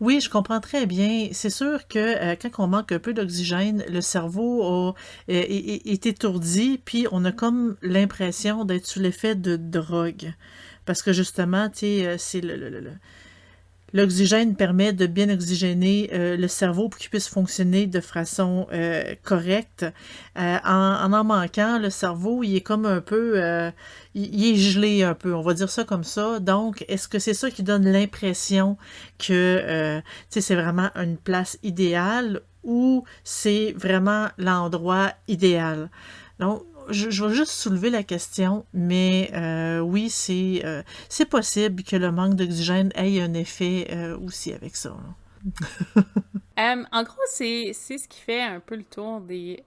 oui, 0.00 0.20
je 0.20 0.28
comprends 0.28 0.60
très 0.60 0.86
bien. 0.86 1.28
C'est 1.32 1.50
sûr 1.50 1.86
que 1.86 1.98
euh, 1.98 2.34
quand 2.34 2.64
on 2.64 2.66
manque 2.66 2.90
un 2.90 2.98
peu 2.98 3.14
d'oxygène, 3.14 3.84
le 3.88 4.00
cerveau 4.00 4.62
a, 4.64 4.94
est, 5.28 5.38
est, 5.38 5.86
est, 5.86 6.06
étourdi, 6.06 6.80
puis 6.84 7.06
on 7.12 7.24
a 7.24 7.30
comme 7.30 7.76
l'impression 7.80 8.64
d'être 8.64 8.86
sous 8.86 8.98
l'effet 8.98 9.36
de 9.36 9.56
drogue. 9.56 10.34
Parce 10.84 11.00
que 11.00 11.12
justement, 11.12 11.70
tu 11.70 11.78
sais, 11.78 12.18
c'est 12.18 12.40
le, 12.40 12.56
le, 12.56 12.80
le 12.80 12.90
L'oxygène 13.94 14.56
permet 14.56 14.92
de 14.92 15.06
bien 15.06 15.30
oxygéner 15.30 16.10
euh, 16.12 16.36
le 16.36 16.48
cerveau 16.48 16.88
pour 16.88 16.98
qu'il 16.98 17.10
puisse 17.10 17.28
fonctionner 17.28 17.86
de 17.86 18.00
façon 18.00 18.66
euh, 18.72 19.14
correcte. 19.22 19.86
Euh, 20.36 20.58
en, 20.64 21.12
en, 21.12 21.22
manquant, 21.22 21.78
le 21.78 21.90
cerveau, 21.90 22.42
il 22.42 22.56
est 22.56 22.60
comme 22.60 22.86
un 22.86 23.00
peu, 23.00 23.38
il, 24.16 24.34
il, 24.34 24.52
est 24.52 24.56
gelé 24.56 25.04
un 25.04 25.14
peu, 25.14 25.32
on 25.32 25.42
va 25.42 25.54
dire 25.54 25.70
ça 25.70 25.84
comme 25.84 26.02
ça. 26.02 26.40
Donc, 26.40 26.84
est-ce 26.88 27.06
que 27.06 27.20
c'est 27.20 27.34
ça 27.34 27.52
qui 27.52 27.62
donne 27.62 27.86
l'impression 27.86 28.76
que, 29.16 30.02
c'est 30.28 30.56
vraiment 30.56 30.90
une 30.96 31.16
place 31.16 31.56
idéale 31.62 32.40
ou 32.64 33.04
c'est 33.22 33.74
vraiment 33.76 34.26
l'endroit 34.38 35.12
idéal? 35.28 35.88
Donc, 36.40 36.64
je, 36.88 37.10
je, 37.10 37.24
vais 37.24 37.34
juste 37.34 37.52
soulever 37.52 37.90
la 37.90 38.02
question, 38.02 38.64
mais 38.72 39.30
euh, 39.34 39.80
oui, 39.80 40.10
c'est 40.10 40.62
euh, 40.64 40.82
c'est 41.08 41.26
possible 41.26 41.82
que 41.82 41.96
le 41.96 42.12
manque 42.12 42.34
d'oxygène 42.34 42.90
ait 42.94 43.20
un 43.20 43.34
effet 43.34 43.88
euh, 43.90 44.18
aussi 44.18 44.52
avec 44.52 44.76
ça. 44.76 44.96
um, 46.56 46.86
en 46.92 47.02
gros, 47.02 47.22
c'est 47.28 47.72
ce 47.72 48.08
qui 48.08 48.20
fait 48.20 48.42
un 48.42 48.60
peu 48.60 48.76
le 48.76 48.84
tour 48.84 49.20
des, 49.20 49.62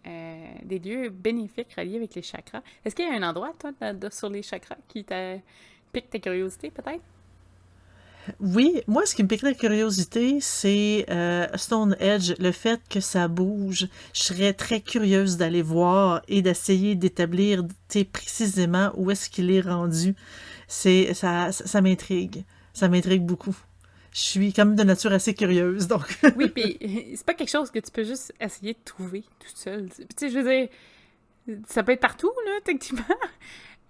des 0.63 0.79
lieux 0.79 1.09
bénéfiques 1.09 1.73
reliés 1.77 1.97
avec 1.97 2.15
les 2.15 2.21
chakras. 2.21 2.61
Est-ce 2.83 2.95
qu'il 2.95 3.05
y 3.05 3.09
a 3.09 3.13
un 3.13 3.29
endroit, 3.29 3.53
toi, 3.59 3.71
sur 4.11 4.29
les 4.29 4.41
chakras 4.41 4.77
qui 4.87 5.05
pique 5.91 6.09
ta 6.09 6.19
curiosité, 6.19 6.71
peut-être? 6.71 7.03
Oui, 8.39 8.81
moi, 8.87 9.05
ce 9.05 9.15
qui 9.15 9.23
me 9.23 9.27
pique 9.27 9.41
la 9.41 9.53
curiosité, 9.53 10.39
c'est 10.41 11.05
euh, 11.09 11.47
Stone 11.55 11.95
Edge, 11.99 12.33
le 12.39 12.51
fait 12.51 12.81
que 12.89 12.99
ça 12.99 13.27
bouge. 13.27 13.87
Je 14.13 14.21
serais 14.21 14.53
très 14.53 14.81
curieuse 14.81 15.37
d'aller 15.37 15.61
voir 15.61 16.21
et 16.27 16.41
d'essayer 16.41 16.95
d'établir 16.95 17.63
précisément 18.11 18.91
où 18.95 19.11
est-ce 19.11 19.29
qu'il 19.29 19.51
est 19.51 19.61
rendu. 19.61 20.15
C'est 20.67 21.13
ça, 21.13 21.51
ça, 21.51 21.81
m'intrigue. 21.81 22.43
Ça 22.73 22.89
m'intrigue 22.89 23.23
beaucoup. 23.23 23.55
Je 24.13 24.21
suis 24.21 24.53
quand 24.53 24.65
même 24.65 24.75
de 24.75 24.83
nature 24.83 25.13
assez 25.13 25.33
curieuse, 25.33 25.87
donc. 25.87 26.19
oui, 26.37 26.49
puis 26.49 26.77
c'est 27.15 27.25
pas 27.25 27.33
quelque 27.33 27.51
chose 27.51 27.71
que 27.71 27.79
tu 27.79 27.91
peux 27.91 28.03
juste 28.03 28.33
essayer 28.39 28.73
de 28.73 28.79
trouver 28.83 29.21
tout 29.39 29.55
seul. 29.55 29.89
Tu 29.89 30.05
sais, 30.17 30.29
je 30.29 30.39
veux 30.39 30.49
dire, 30.49 30.69
ça 31.67 31.83
peut 31.83 31.91
être 31.93 32.01
partout, 32.01 32.31
là, 32.45 32.59
techniquement. 32.63 33.03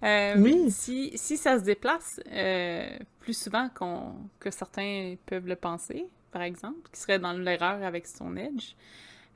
Euh, 0.02 0.34
oui. 0.38 0.70
Si, 0.70 1.12
si 1.16 1.36
ça 1.36 1.58
se 1.58 1.64
déplace 1.64 2.20
euh, 2.30 2.88
plus 3.20 3.36
souvent 3.36 3.68
qu'on 3.74 4.14
que 4.38 4.50
certains 4.50 5.16
peuvent 5.26 5.46
le 5.46 5.56
penser, 5.56 6.06
par 6.30 6.42
exemple, 6.42 6.88
qui 6.92 7.00
serait 7.00 7.18
dans 7.18 7.32
l'erreur 7.32 7.82
avec 7.82 8.06
son 8.06 8.36
edge, 8.36 8.74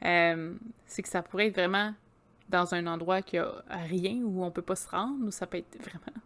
euh, 0.04 0.54
c'est 0.86 1.02
que 1.02 1.08
ça 1.08 1.22
pourrait 1.22 1.48
être 1.48 1.56
vraiment 1.56 1.94
dans 2.48 2.74
un 2.74 2.86
endroit 2.86 3.22
qui 3.22 3.38
a 3.38 3.62
rien, 3.70 4.20
où 4.22 4.44
on 4.44 4.50
peut 4.50 4.62
pas 4.62 4.76
se 4.76 4.88
rendre, 4.88 5.26
ou 5.26 5.30
ça 5.30 5.46
peut 5.46 5.58
être 5.58 5.78
vraiment 5.80 6.20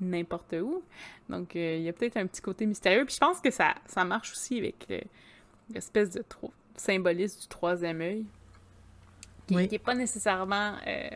n'importe 0.00 0.54
où. 0.60 0.82
Donc, 1.28 1.54
il 1.54 1.82
y 1.82 1.88
a 1.88 1.92
peut-être 1.92 2.16
un 2.16 2.26
petit 2.26 2.42
côté 2.42 2.66
mystérieux. 2.66 3.04
Puis 3.04 3.14
je 3.14 3.20
pense 3.20 3.40
que 3.40 3.50
ça, 3.50 3.74
ça 3.86 4.04
marche 4.04 4.32
aussi 4.32 4.58
avec 4.58 5.08
l'espèce 5.70 6.10
de 6.10 6.24
symbolisme 6.76 7.40
du 7.40 7.46
troisième 7.46 8.00
œil 8.00 8.26
qui 9.60 9.62
n'est 9.62 9.70
oui. 9.70 9.78
pas 9.78 9.94
nécessairement, 9.94 10.76
euh, 10.86 11.10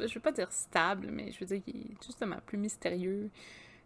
je 0.00 0.14
veux 0.14 0.20
pas 0.20 0.32
dire 0.32 0.50
stable, 0.52 1.08
mais 1.10 1.32
je 1.32 1.40
veux 1.40 1.46
dire 1.46 1.62
qui 1.64 1.70
est 1.70 2.04
justement 2.04 2.36
plus 2.46 2.58
mystérieux. 2.58 3.30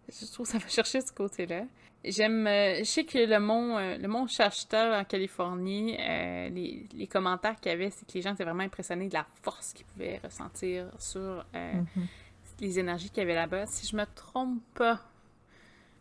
Je 0.08 0.26
trouve 0.32 0.46
que 0.46 0.52
ça 0.52 0.58
va 0.58 0.68
chercher 0.78 1.00
ce 1.00 1.12
côté-là. 1.12 1.64
J'aime, 2.04 2.46
euh, 2.48 2.78
je 2.78 2.84
sais 2.84 3.04
que 3.04 3.18
le 3.18 3.38
mont, 3.38 3.78
euh, 3.78 3.96
le 3.96 4.08
mont 4.08 4.26
Shasta 4.26 5.00
en 5.00 5.04
Californie, 5.04 5.96
euh, 6.00 6.48
les, 6.48 6.84
les, 6.92 7.06
commentaires 7.06 7.54
qu'il 7.60 7.70
y 7.70 7.74
avait, 7.74 7.90
c'est 7.90 8.04
que 8.04 8.14
les 8.14 8.22
gens 8.22 8.34
étaient 8.34 8.42
vraiment 8.42 8.64
impressionnés 8.64 9.08
de 9.08 9.14
la 9.14 9.24
force 9.42 9.72
qu'ils 9.72 9.86
pouvaient 9.86 10.20
ressentir 10.22 10.90
sur 10.98 11.44
mm 11.54 11.82
-hmm. 11.82 12.06
les 12.60 12.78
énergies 12.80 13.08
qu'il 13.10 13.18
y 13.18 13.26
avait 13.26 13.36
là-bas. 13.36 13.66
Si 13.66 13.86
je 13.86 13.94
me 13.96 14.04
trompe 14.16 14.60
pas, 14.74 15.00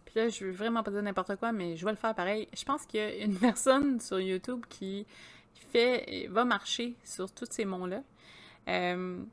puis 0.05 0.15
là, 0.15 0.29
je 0.29 0.45
veux 0.45 0.51
vraiment 0.51 0.81
pas 0.81 0.91
dire 0.91 1.03
n'importe 1.03 1.35
quoi, 1.35 1.51
mais 1.51 1.77
je 1.77 1.85
vais 1.85 1.91
le 1.91 1.97
faire 1.97 2.15
pareil. 2.15 2.47
Je 2.53 2.63
pense 2.65 2.85
qu'il 2.87 2.99
y 2.99 3.03
a 3.03 3.23
une 3.23 3.37
personne 3.49 3.99
sur 3.99 4.19
YouTube 4.19 4.65
qui 4.69 5.05
va 6.29 6.45
marcher 6.45 6.95
sur 7.03 7.31
tous 7.31 7.47
ces 7.49 7.65
monts-là. 7.65 8.03
Euh, 8.67 9.23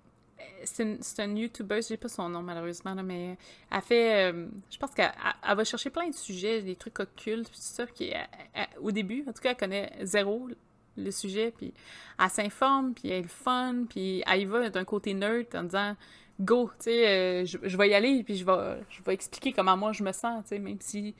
c'est 0.64 0.82
une, 0.82 0.98
une 1.18 1.38
YouTubeuse, 1.38 1.84
je 1.84 1.88
sais 1.88 1.96
pas 1.96 2.08
son 2.08 2.28
nom 2.28 2.42
malheureusement, 2.42 2.94
mais 3.02 3.36
elle 3.70 3.82
fait, 3.82 4.32
euh, 4.32 4.46
je 4.70 4.78
pense 4.78 4.92
qu'elle 4.92 5.12
va 5.44 5.64
chercher 5.64 5.90
plein 5.90 6.08
de 6.08 6.14
sujets, 6.14 6.62
des 6.62 6.76
trucs 6.76 6.98
occultes, 7.00 7.46
tout 7.46 7.54
ça, 7.54 7.86
qui, 7.86 8.08
elle, 8.08 8.26
elle, 8.54 8.66
au 8.80 8.90
début, 8.90 9.24
en 9.28 9.32
tout 9.32 9.40
cas, 9.40 9.50
elle 9.50 9.56
connaît 9.56 9.92
zéro 10.02 10.48
le 10.96 11.10
sujet, 11.10 11.52
puis 11.56 11.72
elle 12.20 12.30
s'informe, 12.30 12.94
puis 12.94 13.08
elle 13.08 13.24
est 13.24 13.28
fun, 13.28 13.84
puis 13.88 14.22
elle 14.26 14.40
y 14.40 14.44
va 14.44 14.68
d'un 14.70 14.84
côté 14.84 15.14
neutre 15.14 15.56
en 15.56 15.64
disant 15.64 15.96
go, 16.40 16.70
tu 16.78 16.84
sais, 16.84 17.08
euh, 17.08 17.44
je, 17.44 17.58
je, 17.62 17.76
vais 17.76 17.90
y 17.90 17.94
aller, 17.94 18.22
puis 18.24 18.36
je 18.36 18.44
vais, 18.44 18.80
je 18.90 19.02
vais 19.02 19.14
expliquer 19.14 19.52
comment 19.52 19.76
moi 19.76 19.92
je 19.92 20.02
me 20.02 20.12
sens, 20.12 20.42
tu 20.44 20.50
sais, 20.50 20.58
même 20.58 20.80
si 20.80 21.14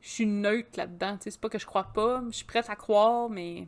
je 0.00 0.08
suis 0.08 0.26
neutre 0.26 0.70
là-dedans, 0.76 1.16
tu 1.16 1.24
sais, 1.24 1.30
c'est 1.32 1.40
pas 1.40 1.48
que 1.48 1.58
je 1.58 1.66
crois 1.66 1.90
pas, 1.94 2.22
je 2.30 2.36
suis 2.36 2.44
prête 2.44 2.68
à 2.68 2.76
croire, 2.76 3.28
mais 3.28 3.66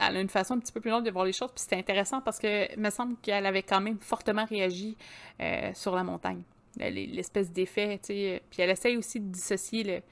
elle 0.00 0.16
a 0.16 0.20
une 0.20 0.28
façon 0.28 0.54
un 0.54 0.58
petit 0.58 0.72
peu 0.72 0.80
plus 0.80 0.90
longue 0.90 1.04
de 1.04 1.10
voir 1.10 1.24
les 1.24 1.32
choses, 1.32 1.50
puis 1.50 1.60
c'était 1.62 1.76
intéressant 1.76 2.20
parce 2.20 2.38
que 2.38 2.72
il 2.72 2.80
me 2.80 2.90
semble 2.90 3.16
qu'elle 3.22 3.46
avait 3.46 3.62
quand 3.62 3.80
même 3.80 3.98
fortement 3.98 4.44
réagi 4.44 4.96
euh, 5.40 5.70
sur 5.74 5.94
la 5.94 6.04
montagne, 6.04 6.42
l'espèce 6.76 7.50
d'effet, 7.50 7.98
tu 7.98 8.08
sais, 8.08 8.42
puis 8.50 8.62
elle 8.62 8.70
essaye 8.70 8.96
aussi 8.96 9.20
de 9.20 9.26
dissocier 9.26 9.82
le, 9.84 10.02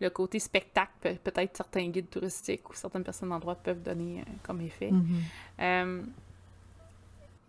le 0.00 0.10
côté 0.10 0.38
spectacle, 0.38 1.16
peut-être 1.22 1.56
certains 1.56 1.88
guides 1.88 2.10
touristiques 2.10 2.68
ou 2.70 2.74
certaines 2.74 3.04
personnes 3.04 3.30
d'endroit 3.30 3.56
peuvent 3.56 3.82
donner 3.82 4.20
euh, 4.20 4.24
comme 4.42 4.60
effet. 4.60 4.90
Mm 4.90 5.02
-hmm. 5.02 5.60
euh, 5.60 6.02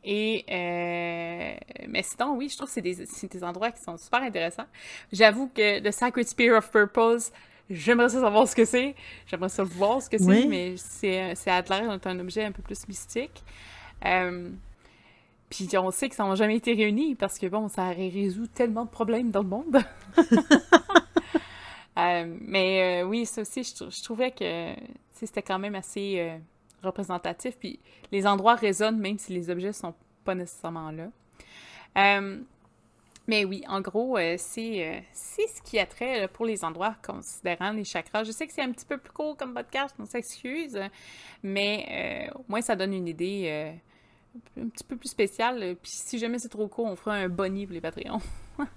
et 0.04 0.46
euh, 0.50 1.56
mais 1.88 2.04
sinon, 2.04 2.36
oui, 2.38 2.48
je 2.50 2.56
trouve 2.56 2.70
que 2.70 2.74
c'est 2.74 2.82
des, 2.82 2.96
des 3.28 3.44
endroits 3.44 3.72
qui 3.72 3.82
sont 3.82 3.98
super 3.98 4.22
intéressants. 4.22 4.68
J'avoue 5.12 5.50
que 5.50 5.80
The 5.82 5.92
Sacred 5.92 6.28
Spear 6.28 6.58
of 6.58 6.72
Purpose, 6.72 7.32
J'aimerais 7.70 8.10
ça 8.10 8.20
savoir 8.22 8.48
ce 8.48 8.56
que 8.56 8.66
c'est. 8.66 8.96
J'aimerais 9.28 9.50
ça 9.50 9.64
voir 9.64 10.02
ce 10.02 10.10
que 10.10 10.18
c'est, 10.18 10.26
oui. 10.26 10.48
mais 10.48 10.76
c'est 10.78 11.50
à 11.50 11.62
l'air 11.62 11.92
d'être 11.92 12.08
un 12.08 12.20
objet 12.20 12.44
un 12.44 12.52
peu 12.52 12.64
plus 12.64 12.88
mystique. 12.88 13.44
Euh, 14.06 14.50
Puis 15.50 15.70
on 15.78 15.92
sait 15.92 16.10
que 16.10 16.16
ça 16.16 16.26
n'a 16.26 16.36
jamais 16.36 16.56
été 16.56 16.74
réuni 16.74 17.16
parce 17.16 17.38
que, 17.38 17.46
bon, 17.46 17.68
ça 17.68 17.84
aurait 17.84 18.10
résolu 18.10 18.48
tellement 18.48 18.86
de 18.86 18.90
problèmes 18.90 19.32
dans 19.32 19.44
le 19.44 19.50
monde. 19.50 19.78
Euh, 21.98 22.38
mais 22.40 23.02
euh, 23.02 23.08
oui, 23.08 23.26
ça 23.26 23.42
aussi, 23.42 23.62
je, 23.62 24.04
trouvais 24.04 24.32
que 24.32 24.74
c'était 25.12 25.42
quand 25.42 25.60
même 25.60 25.76
assez 25.76 26.40
représentatif. 26.82 27.58
Puis 27.60 27.78
les 28.14 28.26
endroits 28.26 28.56
résonnent 28.56 29.00
même 29.00 29.18
si 29.18 29.34
les 29.34 29.50
objets 29.50 29.74
sont 29.74 29.94
pas 30.24 30.34
nécessairement 30.34 30.92
là. 30.92 31.10
Mais 33.30 33.46
oui, 33.46 33.63
en 33.68 33.80
gros, 33.80 34.18
c'est 34.38 35.04
ce 35.15 35.62
qui 35.63 35.78
a 35.80 35.86
trait 35.86 36.28
pour 36.34 36.46
les 36.46 36.65
endroits 36.65 36.96
considérant 37.06 37.72
les 37.72 37.84
chakras. 37.84 38.24
Je 38.24 38.32
sais 38.32 38.48
que 38.48 38.54
c'est 38.54 38.63
un 38.63 38.72
petit 38.72 38.86
peu 38.86 38.98
plus 38.98 39.13
court 39.13 39.38
comme 39.38 39.54
podcast, 39.54 39.96
on 40.00 40.06
s'excuse, 40.06 40.80
mais 41.44 42.30
au 42.36 42.44
moins 42.50 42.62
ça 42.62 42.76
donne 42.76 42.94
une 42.94 43.08
idée 43.08 43.80
un 44.58 44.68
petit 44.70 44.84
peu 44.84 44.96
plus 44.96 45.10
spéciale. 45.10 45.76
Puis 45.82 45.92
si 45.94 46.18
jamais 46.18 46.39
c'est 46.39 46.50
trop 46.50 46.68
court, 46.68 46.86
on 46.86 46.96
fera 46.96 47.13
un 47.13 47.30
boni 47.30 47.65
pour 47.65 47.74
les 47.74 47.82
Patreons. 47.82 48.22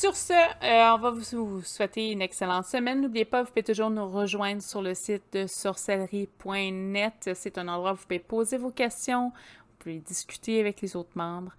Sur 0.00 0.16
ce, 0.16 0.32
euh, 0.32 0.94
on 0.94 0.98
va 0.98 1.10
vous 1.10 1.60
souhaiter 1.60 2.10
une 2.10 2.22
excellente 2.22 2.64
semaine. 2.64 3.02
N'oubliez 3.02 3.26
pas, 3.26 3.42
vous 3.42 3.48
pouvez 3.48 3.62
toujours 3.62 3.90
nous 3.90 4.08
rejoindre 4.08 4.62
sur 4.62 4.80
le 4.80 4.94
site 4.94 5.24
de 5.34 5.46
sorcellerie.net. 5.46 7.30
C'est 7.34 7.58
un 7.58 7.68
endroit 7.68 7.92
où 7.92 7.96
vous 7.96 8.02
pouvez 8.04 8.18
poser 8.18 8.56
vos 8.56 8.70
questions, 8.70 9.30
pouvez 9.80 9.98
discuter 9.98 10.60
avec 10.60 10.80
les 10.80 10.96
autres 10.96 11.16
membres, 11.16 11.52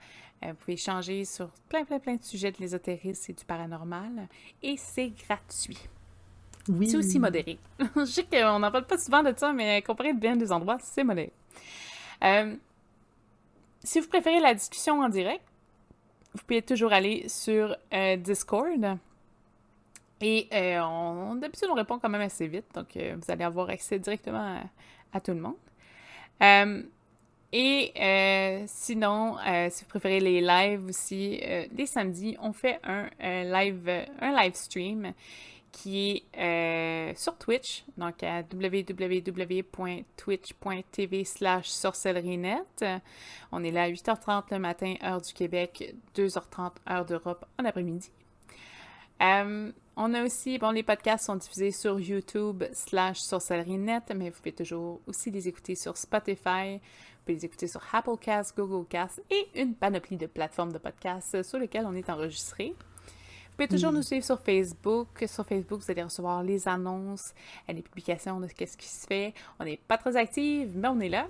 euh, 0.43 0.47
vous 0.49 0.55
pouvez 0.55 0.73
échanger 0.73 1.25
sur 1.25 1.49
plein, 1.69 1.83
plein, 1.83 1.99
plein 1.99 2.15
de 2.15 2.23
sujets 2.23 2.51
de 2.51 2.57
l'ésotérisme 2.59 3.31
et 3.31 3.35
du 3.35 3.45
paranormal. 3.45 4.27
Et 4.63 4.77
c'est 4.77 5.09
gratuit. 5.09 5.79
Oui. 6.67 6.87
C'est 6.89 6.97
aussi 6.97 7.19
modéré. 7.19 7.57
Je 7.95 8.05
sais 8.05 8.23
qu'on 8.23 8.59
n'en 8.59 8.71
parle 8.71 8.85
pas 8.85 8.97
souvent 8.97 9.23
de 9.23 9.33
ça, 9.35 9.51
mais 9.53 9.81
comparé 9.81 10.13
bien 10.13 10.35
des 10.35 10.51
endroits, 10.51 10.77
c'est 10.79 11.03
modéré. 11.03 11.31
Euh, 12.23 12.55
si 13.83 13.99
vous 13.99 14.07
préférez 14.07 14.39
la 14.39 14.53
discussion 14.53 14.99
en 14.99 15.09
direct, 15.09 15.43
vous 16.33 16.43
pouvez 16.45 16.61
toujours 16.61 16.93
aller 16.93 17.27
sur 17.27 17.75
euh, 17.93 18.15
Discord. 18.15 18.97
Et 20.21 20.47
euh, 20.53 20.81
on, 20.83 21.35
d'habitude, 21.35 21.67
on 21.69 21.73
répond 21.73 21.97
quand 21.97 22.09
même 22.09 22.21
assez 22.21 22.47
vite, 22.47 22.65
donc 22.75 22.95
euh, 22.95 23.17
vous 23.19 23.31
allez 23.31 23.43
avoir 23.43 23.69
accès 23.69 23.97
directement 23.97 24.61
à, 25.13 25.19
tout 25.19 25.31
le 25.31 25.41
monde. 25.41 25.55
Et 27.53 28.63
sinon, 28.67 29.35
si 29.69 29.83
vous 29.83 29.89
préférez 29.89 30.19
les 30.19 30.41
lives 30.41 30.85
aussi, 30.87 31.41
les 31.75 31.85
samedis, 31.85 32.37
on 32.41 32.53
fait 32.53 32.79
un, 32.83 33.09
live, 33.43 33.89
un 34.19 34.41
live 34.41 34.55
stream 34.55 35.13
qui 35.71 36.09
est 36.09 36.23
euh, 36.37 37.13
sur 37.15 37.37
Twitch, 37.37 37.85
donc 37.97 38.21
à 38.23 38.41
www.twitch.tv 38.41 41.23
slash 41.23 41.69
sorcellerinet. 41.69 42.63
On 43.51 43.63
est 43.63 43.71
là 43.71 43.83
à 43.83 43.89
8h30 43.89 44.43
le 44.51 44.59
matin, 44.59 44.95
heure 45.03 45.21
du 45.21 45.33
Québec, 45.33 45.95
2h30 46.15 46.73
heure 46.89 47.05
d'Europe 47.05 47.45
en 47.59 47.65
après-midi. 47.65 48.11
Euh, 49.21 49.71
on 49.95 50.13
a 50.13 50.23
aussi, 50.23 50.57
bon, 50.57 50.71
les 50.71 50.83
podcasts 50.83 51.25
sont 51.25 51.35
diffusés 51.35 51.71
sur 51.71 51.99
YouTube 51.99 52.63
slash 52.73 53.19
sorcellerinet, 53.19 54.01
mais 54.15 54.29
vous 54.29 54.37
pouvez 54.37 54.53
toujours 54.53 55.01
aussi 55.05 55.31
les 55.31 55.47
écouter 55.47 55.75
sur 55.75 55.97
Spotify, 55.97 56.75
vous 56.75 57.25
pouvez 57.25 57.35
les 57.35 57.45
écouter 57.45 57.67
sur 57.67 57.81
Applecast, 57.93 58.55
Googlecast 58.55 59.21
et 59.29 59.47
une 59.61 59.75
panoplie 59.75 60.17
de 60.17 60.27
plateformes 60.27 60.71
de 60.71 60.77
podcasts 60.77 61.43
sur 61.43 61.59
lesquelles 61.59 61.85
on 61.85 61.95
est 61.95 62.09
enregistré. 62.09 62.73
Vous 63.51 63.67
pouvez 63.67 63.77
toujours 63.77 63.91
nous 63.91 64.01
suivre 64.01 64.25
sur 64.25 64.39
Facebook. 64.39 65.07
Sur 65.27 65.45
Facebook, 65.45 65.81
vous 65.81 65.91
allez 65.91 66.01
recevoir 66.01 66.41
les 66.41 66.67
annonces, 66.67 67.33
les 67.67 67.81
publications 67.81 68.39
de 68.39 68.47
ce 68.47 68.53
qui 68.77 68.87
se 68.87 69.05
fait. 69.05 69.33
On 69.59 69.65
n'est 69.65 69.77
pas 69.77 69.97
très 69.97 70.15
actifs, 70.15 70.69
mais 70.73 70.87
on 70.87 70.99
est 70.99 71.09
là. 71.09 71.27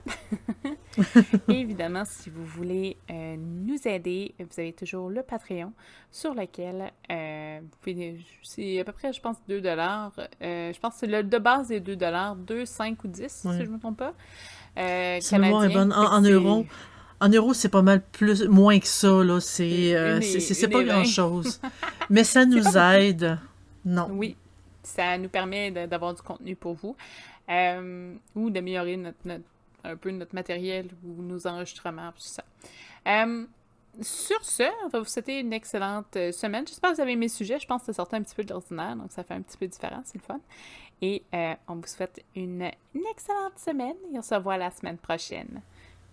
Et 1.49 1.53
évidemment, 1.59 2.03
si 2.05 2.29
vous 2.29 2.45
voulez 2.45 2.95
euh, 3.09 3.35
nous 3.37 3.75
aider, 3.85 4.33
vous 4.39 4.59
avez 4.59 4.71
toujours 4.71 5.09
le 5.09 5.23
Patreon 5.23 5.73
sur 6.11 6.33
lequel 6.33 6.93
euh, 7.11 7.59
c'est 8.43 8.79
à 8.79 8.83
peu 8.85 8.91
près, 8.91 9.11
je 9.11 9.19
pense, 9.19 9.37
2 9.49 9.59
dollars. 9.59 10.13
Euh, 10.41 10.71
je 10.71 10.79
pense 10.79 11.01
que 11.01 11.07
le 11.07 11.23
de 11.23 11.37
base 11.37 11.71
est 11.71 11.79
2 11.79 11.95
dollars, 11.95 12.35
2, 12.35 12.65
5 12.65 13.03
ou 13.03 13.07
10, 13.07 13.29
si 13.29 13.47
je 13.57 13.63
ne 13.63 13.67
me 13.67 13.79
trompe 13.79 13.97
pas. 13.97 14.13
c'est 14.75 15.37
En, 15.37 15.91
en 15.91 16.21
euros, 16.21 16.65
en 17.21 17.29
euros, 17.29 17.53
c'est 17.53 17.69
pas 17.69 17.83
mal 17.83 18.01
plus 18.01 18.47
moins 18.47 18.79
que 18.79 18.87
ça, 18.87 19.23
là. 19.23 19.39
C'est 19.39 19.95
euh, 19.95 20.19
c'est 20.21 20.67
pas 20.71 20.83
grand-chose. 20.83 21.61
Mais 22.09 22.23
ça 22.23 22.45
nous 22.45 22.77
aide. 22.77 23.37
Non. 23.85 24.07
Oui. 24.09 24.35
Ça 24.81 25.17
nous 25.19 25.29
permet 25.29 25.69
d'avoir 25.71 26.15
du 26.15 26.21
contenu 26.23 26.55
pour 26.55 26.73
vous. 26.73 26.95
Euh, 27.49 28.15
ou 28.35 28.49
d'améliorer 28.49 28.97
notre, 28.97 29.17
un 29.83 29.95
peu 29.95 30.09
notre 30.09 30.33
matériel 30.33 30.87
ou 31.05 31.21
nos 31.21 31.45
enregistrements, 31.45 32.11
tout 32.11 32.21
ça. 32.21 32.43
Euh, 33.07 33.45
sur 34.01 34.43
ce, 34.43 34.63
on 34.85 34.87
va 34.87 34.99
vous 34.99 35.05
souhaiter 35.05 35.39
une 35.39 35.53
excellente 35.53 36.13
semaine. 36.13 36.65
J'espère 36.65 36.91
que 36.91 36.95
vous 36.95 37.01
avez 37.01 37.11
aimé 37.11 37.27
le 37.27 37.31
sujet. 37.31 37.59
Je 37.59 37.67
pense 37.67 37.81
que 37.81 37.87
ça 37.87 37.93
sortait 37.93 38.15
un 38.15 38.23
petit 38.23 38.35
peu 38.35 38.43
de 38.43 38.49
l'ordinaire, 38.49 38.95
donc 38.95 39.11
ça 39.11 39.23
fait 39.23 39.33
un 39.35 39.41
petit 39.41 39.57
peu 39.57 39.67
différent, 39.67 40.01
c'est 40.05 40.17
le 40.17 40.23
fun. 40.23 40.39
Et 41.03 41.23
on 41.67 41.75
vous 41.75 41.87
souhaite 41.87 42.23
une, 42.35 42.71
une 42.95 43.05
excellente 43.11 43.57
semaine 43.57 43.95
et 44.13 44.17
on 44.17 44.21
se 44.21 44.33
revoit 44.33 44.57
la 44.57 44.71
semaine 44.71 44.97
prochaine. 44.97 45.61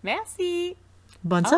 Merci! 0.03 0.75
Bonne 1.23 1.45
semaine! 1.45 1.57